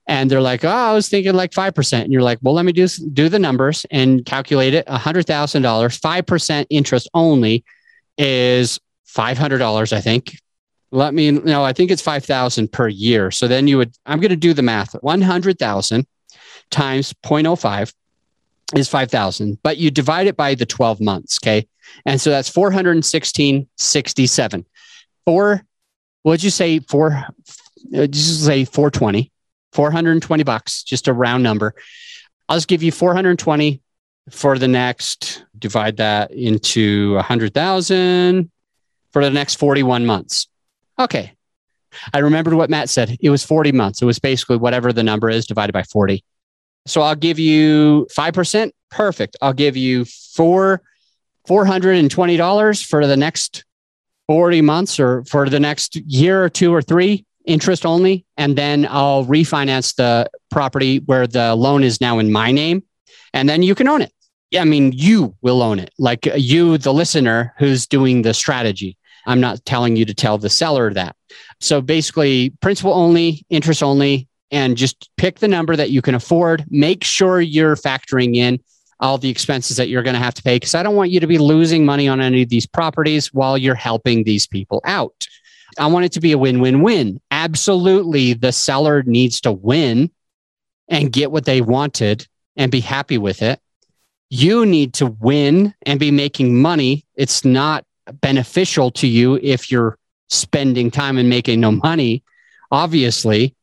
[0.07, 2.01] And they're like, oh, I was thinking like 5%.
[2.01, 4.87] And you're like, well, let me do, do the numbers and calculate it.
[4.87, 7.63] $100,000, 5% interest only
[8.17, 10.35] is $500, I think.
[10.91, 11.63] Let me know.
[11.63, 13.29] I think it's 5,000 per year.
[13.29, 16.07] So then you would, I'm going to do the math 100,000
[16.71, 17.93] times 0.05
[18.75, 21.37] is 5,000, but you divide it by the 12 months.
[21.41, 21.67] Okay.
[22.05, 24.65] And so that's 416.67.
[25.29, 25.63] Four,
[26.23, 26.79] what'd you say?
[26.79, 29.31] Four, uh, just say 420,
[29.73, 31.75] 420 bucks, just a round number.
[32.47, 33.79] I'll just give you 420
[34.31, 38.49] for the next, divide that into 100,000
[39.13, 40.47] for the next 41 months.
[40.97, 41.33] Okay.
[42.11, 43.15] I remembered what Matt said.
[43.21, 44.01] It was 40 months.
[44.01, 46.23] It was basically whatever the number is divided by 40.
[46.87, 48.71] So I'll give you 5%.
[48.89, 49.37] Perfect.
[49.43, 50.81] I'll give you four,
[51.47, 53.63] $420 for the next
[54.29, 58.27] 40 months or for the next year or two or three, interest only.
[58.37, 62.83] And then I'll refinance the property where the loan is now in my name.
[63.33, 64.13] And then you can own it.
[64.51, 68.35] Yeah, I mean, you will own it, like uh, you, the listener who's doing the
[68.35, 68.97] strategy.
[69.25, 71.15] I'm not telling you to tell the seller that.
[71.59, 76.65] So basically, principal only, interest only, and just pick the number that you can afford.
[76.69, 78.59] Make sure you're factoring in
[78.99, 81.19] all the expenses that you're going to have to pay because I don't want you
[81.19, 85.27] to be losing money on any of these properties while you're helping these people out.
[85.77, 87.21] I want it to be a win win win.
[87.31, 90.11] Absolutely, the seller needs to win
[90.87, 92.27] and get what they wanted
[92.57, 93.59] and be happy with it.
[94.29, 97.05] You need to win and be making money.
[97.15, 97.85] It's not
[98.21, 99.97] beneficial to you if you're
[100.29, 102.23] spending time and making no money,
[102.71, 103.55] obviously.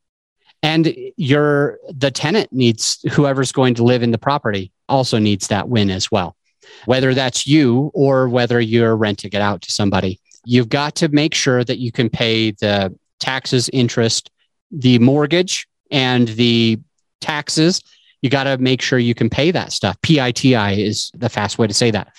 [0.62, 5.68] And your the tenant needs whoever's going to live in the property also needs that
[5.68, 6.36] win as well.
[6.84, 10.20] Whether that's you or whether you're renting it out to somebody.
[10.44, 14.30] You've got to make sure that you can pay the taxes, interest,
[14.70, 16.78] the mortgage, and the
[17.20, 17.82] taxes.
[18.22, 20.00] You got to make sure you can pay that stuff.
[20.02, 22.14] PITI is the fast way to say that.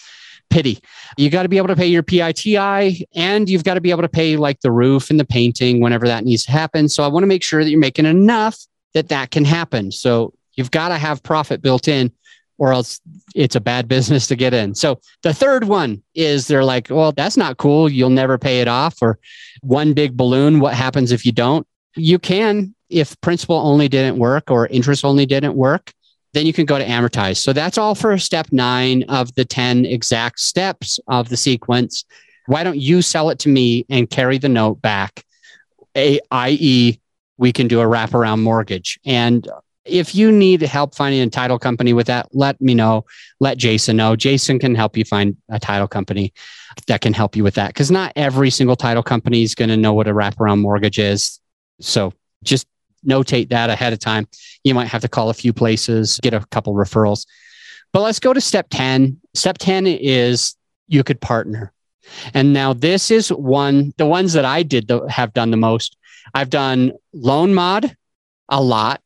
[0.49, 0.79] Pity.
[1.17, 4.03] You got to be able to pay your PITI and you've got to be able
[4.03, 6.87] to pay like the roof and the painting whenever that needs to happen.
[6.87, 8.57] So I want to make sure that you're making enough
[8.93, 9.91] that that can happen.
[9.91, 12.11] So you've got to have profit built in
[12.57, 12.99] or else
[13.35, 14.73] it's a bad business to get in.
[14.73, 17.89] So the third one is they're like, well, that's not cool.
[17.89, 18.95] You'll never pay it off.
[19.01, 19.19] Or
[19.61, 20.59] one big balloon.
[20.59, 21.67] What happens if you don't?
[21.95, 25.93] You can, if principal only didn't work or interest only didn't work,
[26.33, 27.37] then you can go to amortize.
[27.37, 32.05] So that's all for step nine of the 10 exact steps of the sequence.
[32.47, 35.23] Why don't you sell it to me and carry the note back?
[35.95, 36.99] A, i.e.,
[37.37, 38.99] we can do a wraparound mortgage.
[39.05, 39.47] And
[39.87, 43.05] if you need help finding a title company with that, let me know.
[43.39, 44.15] Let Jason know.
[44.15, 46.33] Jason can help you find a title company
[46.87, 47.69] that can help you with that.
[47.69, 51.39] Because not every single title company is going to know what a wraparound mortgage is.
[51.79, 52.13] So
[52.43, 52.67] just
[53.05, 54.27] notate that ahead of time.
[54.63, 57.25] You might have to call a few places, get a couple referrals.
[57.93, 59.19] But let's go to step 10.
[59.33, 60.55] Step 10 is
[60.87, 61.73] you could partner.
[62.33, 65.97] And now this is one, the ones that I did the, have done the most.
[66.33, 67.95] I've done loan mod
[68.49, 69.01] a lot.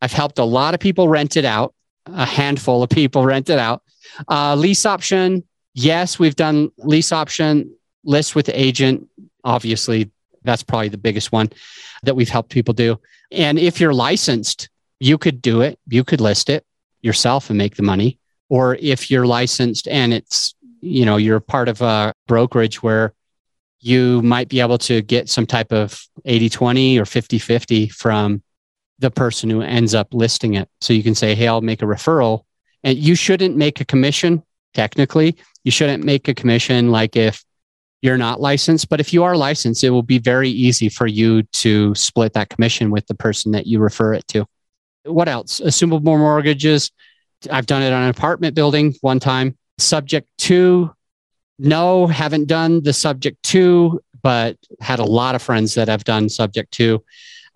[0.00, 1.74] I've helped a lot of people rent it out,
[2.06, 3.82] a handful of people rent it out.
[4.28, 5.42] Uh, lease option,
[5.74, 7.74] yes, we've done lease option,
[8.04, 9.08] list with the agent.
[9.44, 10.10] Obviously,
[10.42, 11.50] that's probably the biggest one
[12.02, 12.98] that we've helped people do.
[13.32, 14.68] And if you're licensed,
[15.00, 15.78] you could do it.
[15.88, 16.64] You could list it
[17.02, 18.18] yourself and make the money.
[18.48, 23.12] Or if you're licensed and it's, you know, you're part of a brokerage where
[23.80, 28.42] you might be able to get some type of 80 20 or 50 50 from
[28.98, 30.68] the person who ends up listing it.
[30.80, 32.42] So you can say, Hey, I'll make a referral.
[32.82, 34.42] And you shouldn't make a commission
[34.74, 35.36] technically.
[35.64, 37.44] You shouldn't make a commission like if
[38.02, 38.88] you're not licensed.
[38.88, 42.48] But if you are licensed, it will be very easy for you to split that
[42.48, 44.46] commission with the person that you refer it to.
[45.04, 45.60] What else?
[45.60, 46.90] Assumable mortgages.
[47.50, 49.56] I've done it on an apartment building one time.
[49.78, 50.92] Subject to,
[51.58, 56.28] no, haven't done the subject to, but had a lot of friends that have done
[56.28, 57.04] subject to.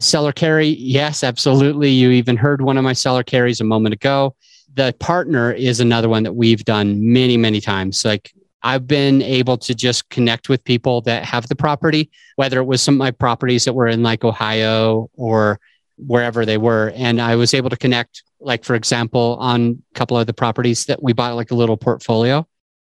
[0.01, 1.91] Seller carry, yes, absolutely.
[1.91, 4.35] You even heard one of my seller carries a moment ago.
[4.75, 8.05] The partner is another one that we've done many, many times.
[8.05, 8.33] Like
[8.63, 12.83] I've been able to just connect with people that have the property, whether it was
[12.83, 15.61] some of my properties that were in like Ohio or
[15.97, 16.93] wherever they were.
[16.95, 20.87] And I was able to connect, like, for example, on a couple of the properties
[20.87, 22.47] that we bought, like a little portfolio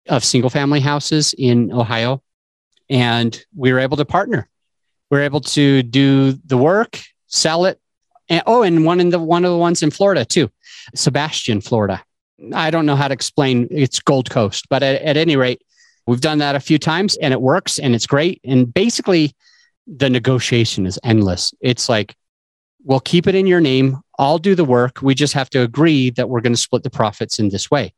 [0.09, 2.23] of single family houses in Ohio.
[2.89, 4.47] And we were able to partner.
[5.13, 7.79] We were able to do the work, sell it.
[8.29, 10.49] And, oh, and one in the one of the ones in Florida too,
[10.95, 12.03] Sebastian, Florida.
[12.51, 15.61] I don't know how to explain it's Gold Coast, but at, at any rate,
[16.07, 18.41] we've done that a few times and it works and it's great.
[18.43, 19.35] And basically,
[19.85, 21.53] the negotiation is endless.
[21.61, 22.15] It's like,
[22.83, 24.01] we'll keep it in your name.
[24.17, 25.03] I'll do the work.
[25.03, 27.93] We just have to agree that we're going to split the profits in this way.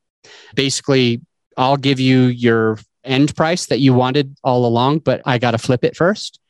[0.54, 1.22] Basically,
[1.56, 5.58] I'll give you your end price that you wanted all along, but I got to
[5.58, 6.42] flip it first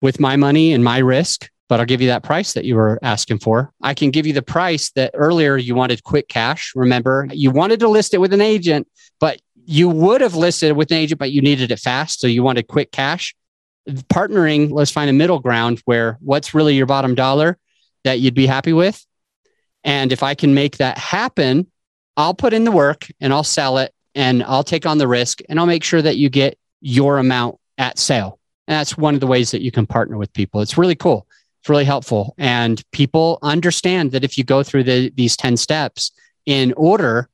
[0.00, 2.98] with my money and my risk but I'll give you that price that you were
[3.00, 3.72] asking for.
[3.80, 6.72] I can give you the price that earlier you wanted quick cash.
[6.74, 8.88] Remember, you wanted to list it with an agent,
[9.20, 12.18] but you would have listed with an agent, but you needed it fast.
[12.18, 13.36] So you wanted quick cash.
[13.88, 17.56] Partnering, let's find a middle ground where what's really your bottom dollar
[18.02, 19.06] that you'd be happy with.
[19.84, 21.68] And if I can make that happen,
[22.16, 25.38] I'll put in the work and I'll sell it and I'll take on the risk
[25.48, 28.39] and I'll make sure that you get your amount at sale.
[28.70, 30.60] And that's one of the ways that you can partner with people.
[30.60, 31.26] It's really cool.
[31.60, 32.36] It's really helpful.
[32.38, 36.12] And people understand that if you go through the, these 10 steps
[36.46, 37.28] in order,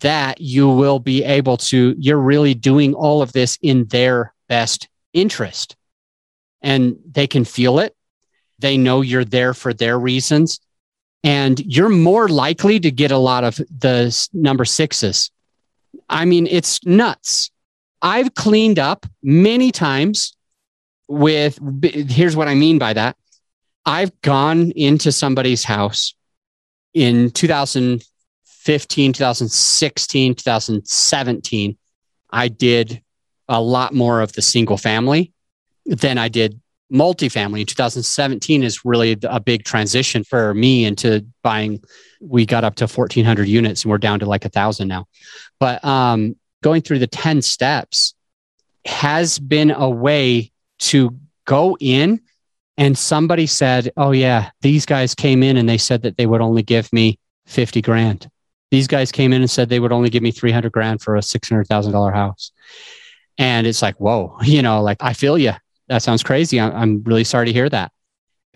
[0.00, 4.90] that you will be able to, you're really doing all of this in their best
[5.14, 5.74] interest.
[6.60, 7.96] And they can feel it.
[8.58, 10.60] They know you're there for their reasons.
[11.24, 15.30] And you're more likely to get a lot of the number sixes.
[16.10, 17.50] I mean, it's nuts.
[18.02, 20.34] I've cleaned up many times
[21.08, 23.16] with, here's what I mean by that.
[23.84, 26.14] I've gone into somebody's house
[26.92, 31.78] in 2015, 2016, 2017.
[32.30, 33.02] I did
[33.48, 35.32] a lot more of the single family
[35.86, 36.60] than I did
[36.92, 41.82] multifamily in 2017 is really a big transition for me into buying.
[42.20, 45.06] We got up to 1,400 units and we're down to like a thousand now.
[45.60, 48.14] But um, going through the 10 steps
[48.84, 52.20] has been a way to go in
[52.76, 56.40] and somebody said, Oh, yeah, these guys came in and they said that they would
[56.40, 58.30] only give me 50 grand.
[58.70, 61.20] These guys came in and said they would only give me 300 grand for a
[61.20, 62.52] $600,000 house.
[63.38, 65.52] And it's like, whoa, you know, like I feel you.
[65.88, 66.60] That sounds crazy.
[66.60, 67.92] I'm really sorry to hear that.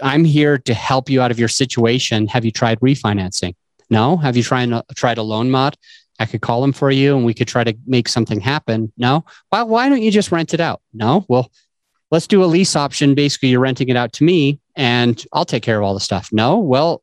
[0.03, 2.27] I'm here to help you out of your situation.
[2.27, 3.55] Have you tried refinancing?
[3.89, 4.19] No.
[4.19, 5.77] Have you tried, tried a loan mod?
[6.19, 8.93] I could call them for you and we could try to make something happen.
[8.99, 9.25] No.
[9.51, 10.83] Well, why don't you just rent it out?
[10.93, 11.25] No.
[11.27, 11.51] Well,
[12.13, 13.17] let's do a lease option.
[13.17, 16.29] Basically, you're renting it out to me and I'll take care of all the stuff.
[16.31, 16.59] No.
[16.59, 17.03] Well,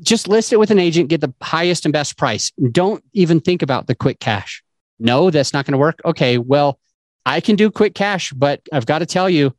[0.00, 2.50] just list it with an agent, get the highest and best price.
[2.72, 4.64] Don't even think about the quick cash.
[4.98, 6.00] No, that's not going to work.
[6.04, 6.38] Okay.
[6.38, 6.80] Well,
[7.24, 9.54] I can do quick cash, but I've got to tell you,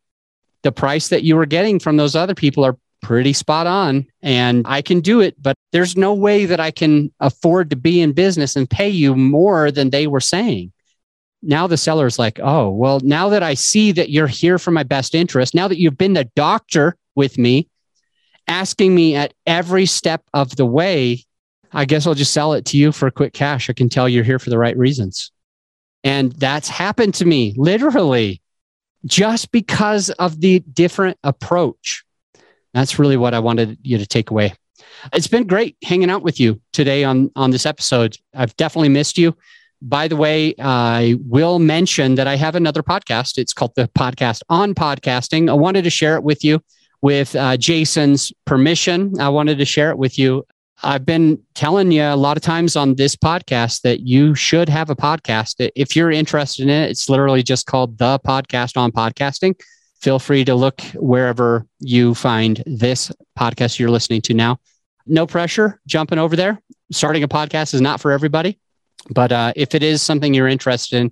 [0.64, 4.66] the price that you were getting from those other people are pretty spot on and
[4.68, 8.12] I can do it, but there's no way that I can afford to be in
[8.14, 10.72] business and pay you more than they were saying.
[11.42, 14.84] Now the seller's like, oh, well, now that I see that you're here for my
[14.84, 17.70] best interest, now that you've been the doctor with me,
[18.48, 21.24] asking me at every step of the way,
[21.72, 23.70] I guess I'll just sell it to you for a quick cash.
[23.70, 25.32] I can tell you're here for the right reasons.
[26.04, 28.42] And that's happened to me literally
[29.06, 32.04] just because of the different approach.
[32.74, 34.54] That's really what I wanted you to take away.
[35.14, 38.18] It's been great hanging out with you today on, on this episode.
[38.34, 39.36] I've definitely missed you.
[39.82, 43.38] By the way, I will mention that I have another podcast.
[43.38, 45.50] It's called the Podcast on Podcasting.
[45.50, 46.62] I wanted to share it with you
[47.02, 49.20] with uh, Jason's permission.
[49.20, 50.46] I wanted to share it with you.
[50.84, 54.90] I've been telling you a lot of times on this podcast that you should have
[54.90, 55.70] a podcast.
[55.76, 59.60] If you're interested in it, it's literally just called the podcast on podcasting.
[60.00, 64.60] Feel free to look wherever you find this podcast you're listening to now.
[65.08, 66.62] No pressure jumping over there.
[66.92, 68.60] Starting a podcast is not for everybody,
[69.10, 71.12] but uh, if it is something you're interested in,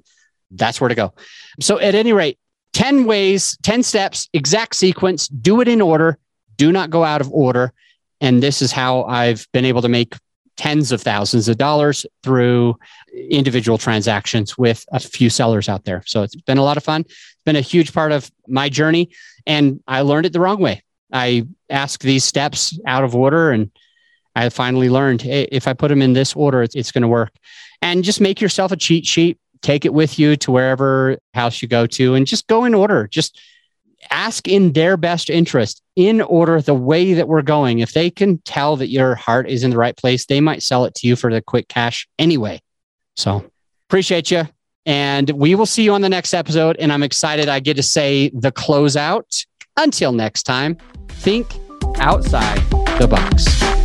[0.51, 1.13] that's where to go.
[1.59, 2.37] So, at any rate,
[2.73, 6.17] 10 ways, 10 steps, exact sequence, do it in order,
[6.57, 7.73] do not go out of order.
[8.21, 10.15] And this is how I've been able to make
[10.57, 12.77] tens of thousands of dollars through
[13.29, 16.03] individual transactions with a few sellers out there.
[16.05, 17.01] So it's been a lot of fun.
[17.01, 19.09] It's been a huge part of my journey.
[19.45, 20.83] And I learned it the wrong way.
[21.11, 23.71] I asked these steps out of order and
[24.35, 27.07] I finally learned hey, if I put them in this order, it's, it's going to
[27.07, 27.33] work.
[27.81, 31.67] And just make yourself a cheat sheet, take it with you to wherever house you
[31.67, 33.07] go to, and just go in order.
[33.07, 33.39] Just
[34.09, 37.79] ask in their best interest in order the way that we're going.
[37.79, 40.85] If they can tell that your heart is in the right place, they might sell
[40.85, 42.61] it to you for the quick cash anyway.
[43.15, 43.49] So
[43.89, 44.47] appreciate you.
[44.85, 46.75] And we will see you on the next episode.
[46.77, 49.45] And I'm excited I get to say the closeout.
[49.77, 50.77] Until next time,
[51.09, 51.47] think
[51.97, 52.59] outside
[52.99, 53.84] the box.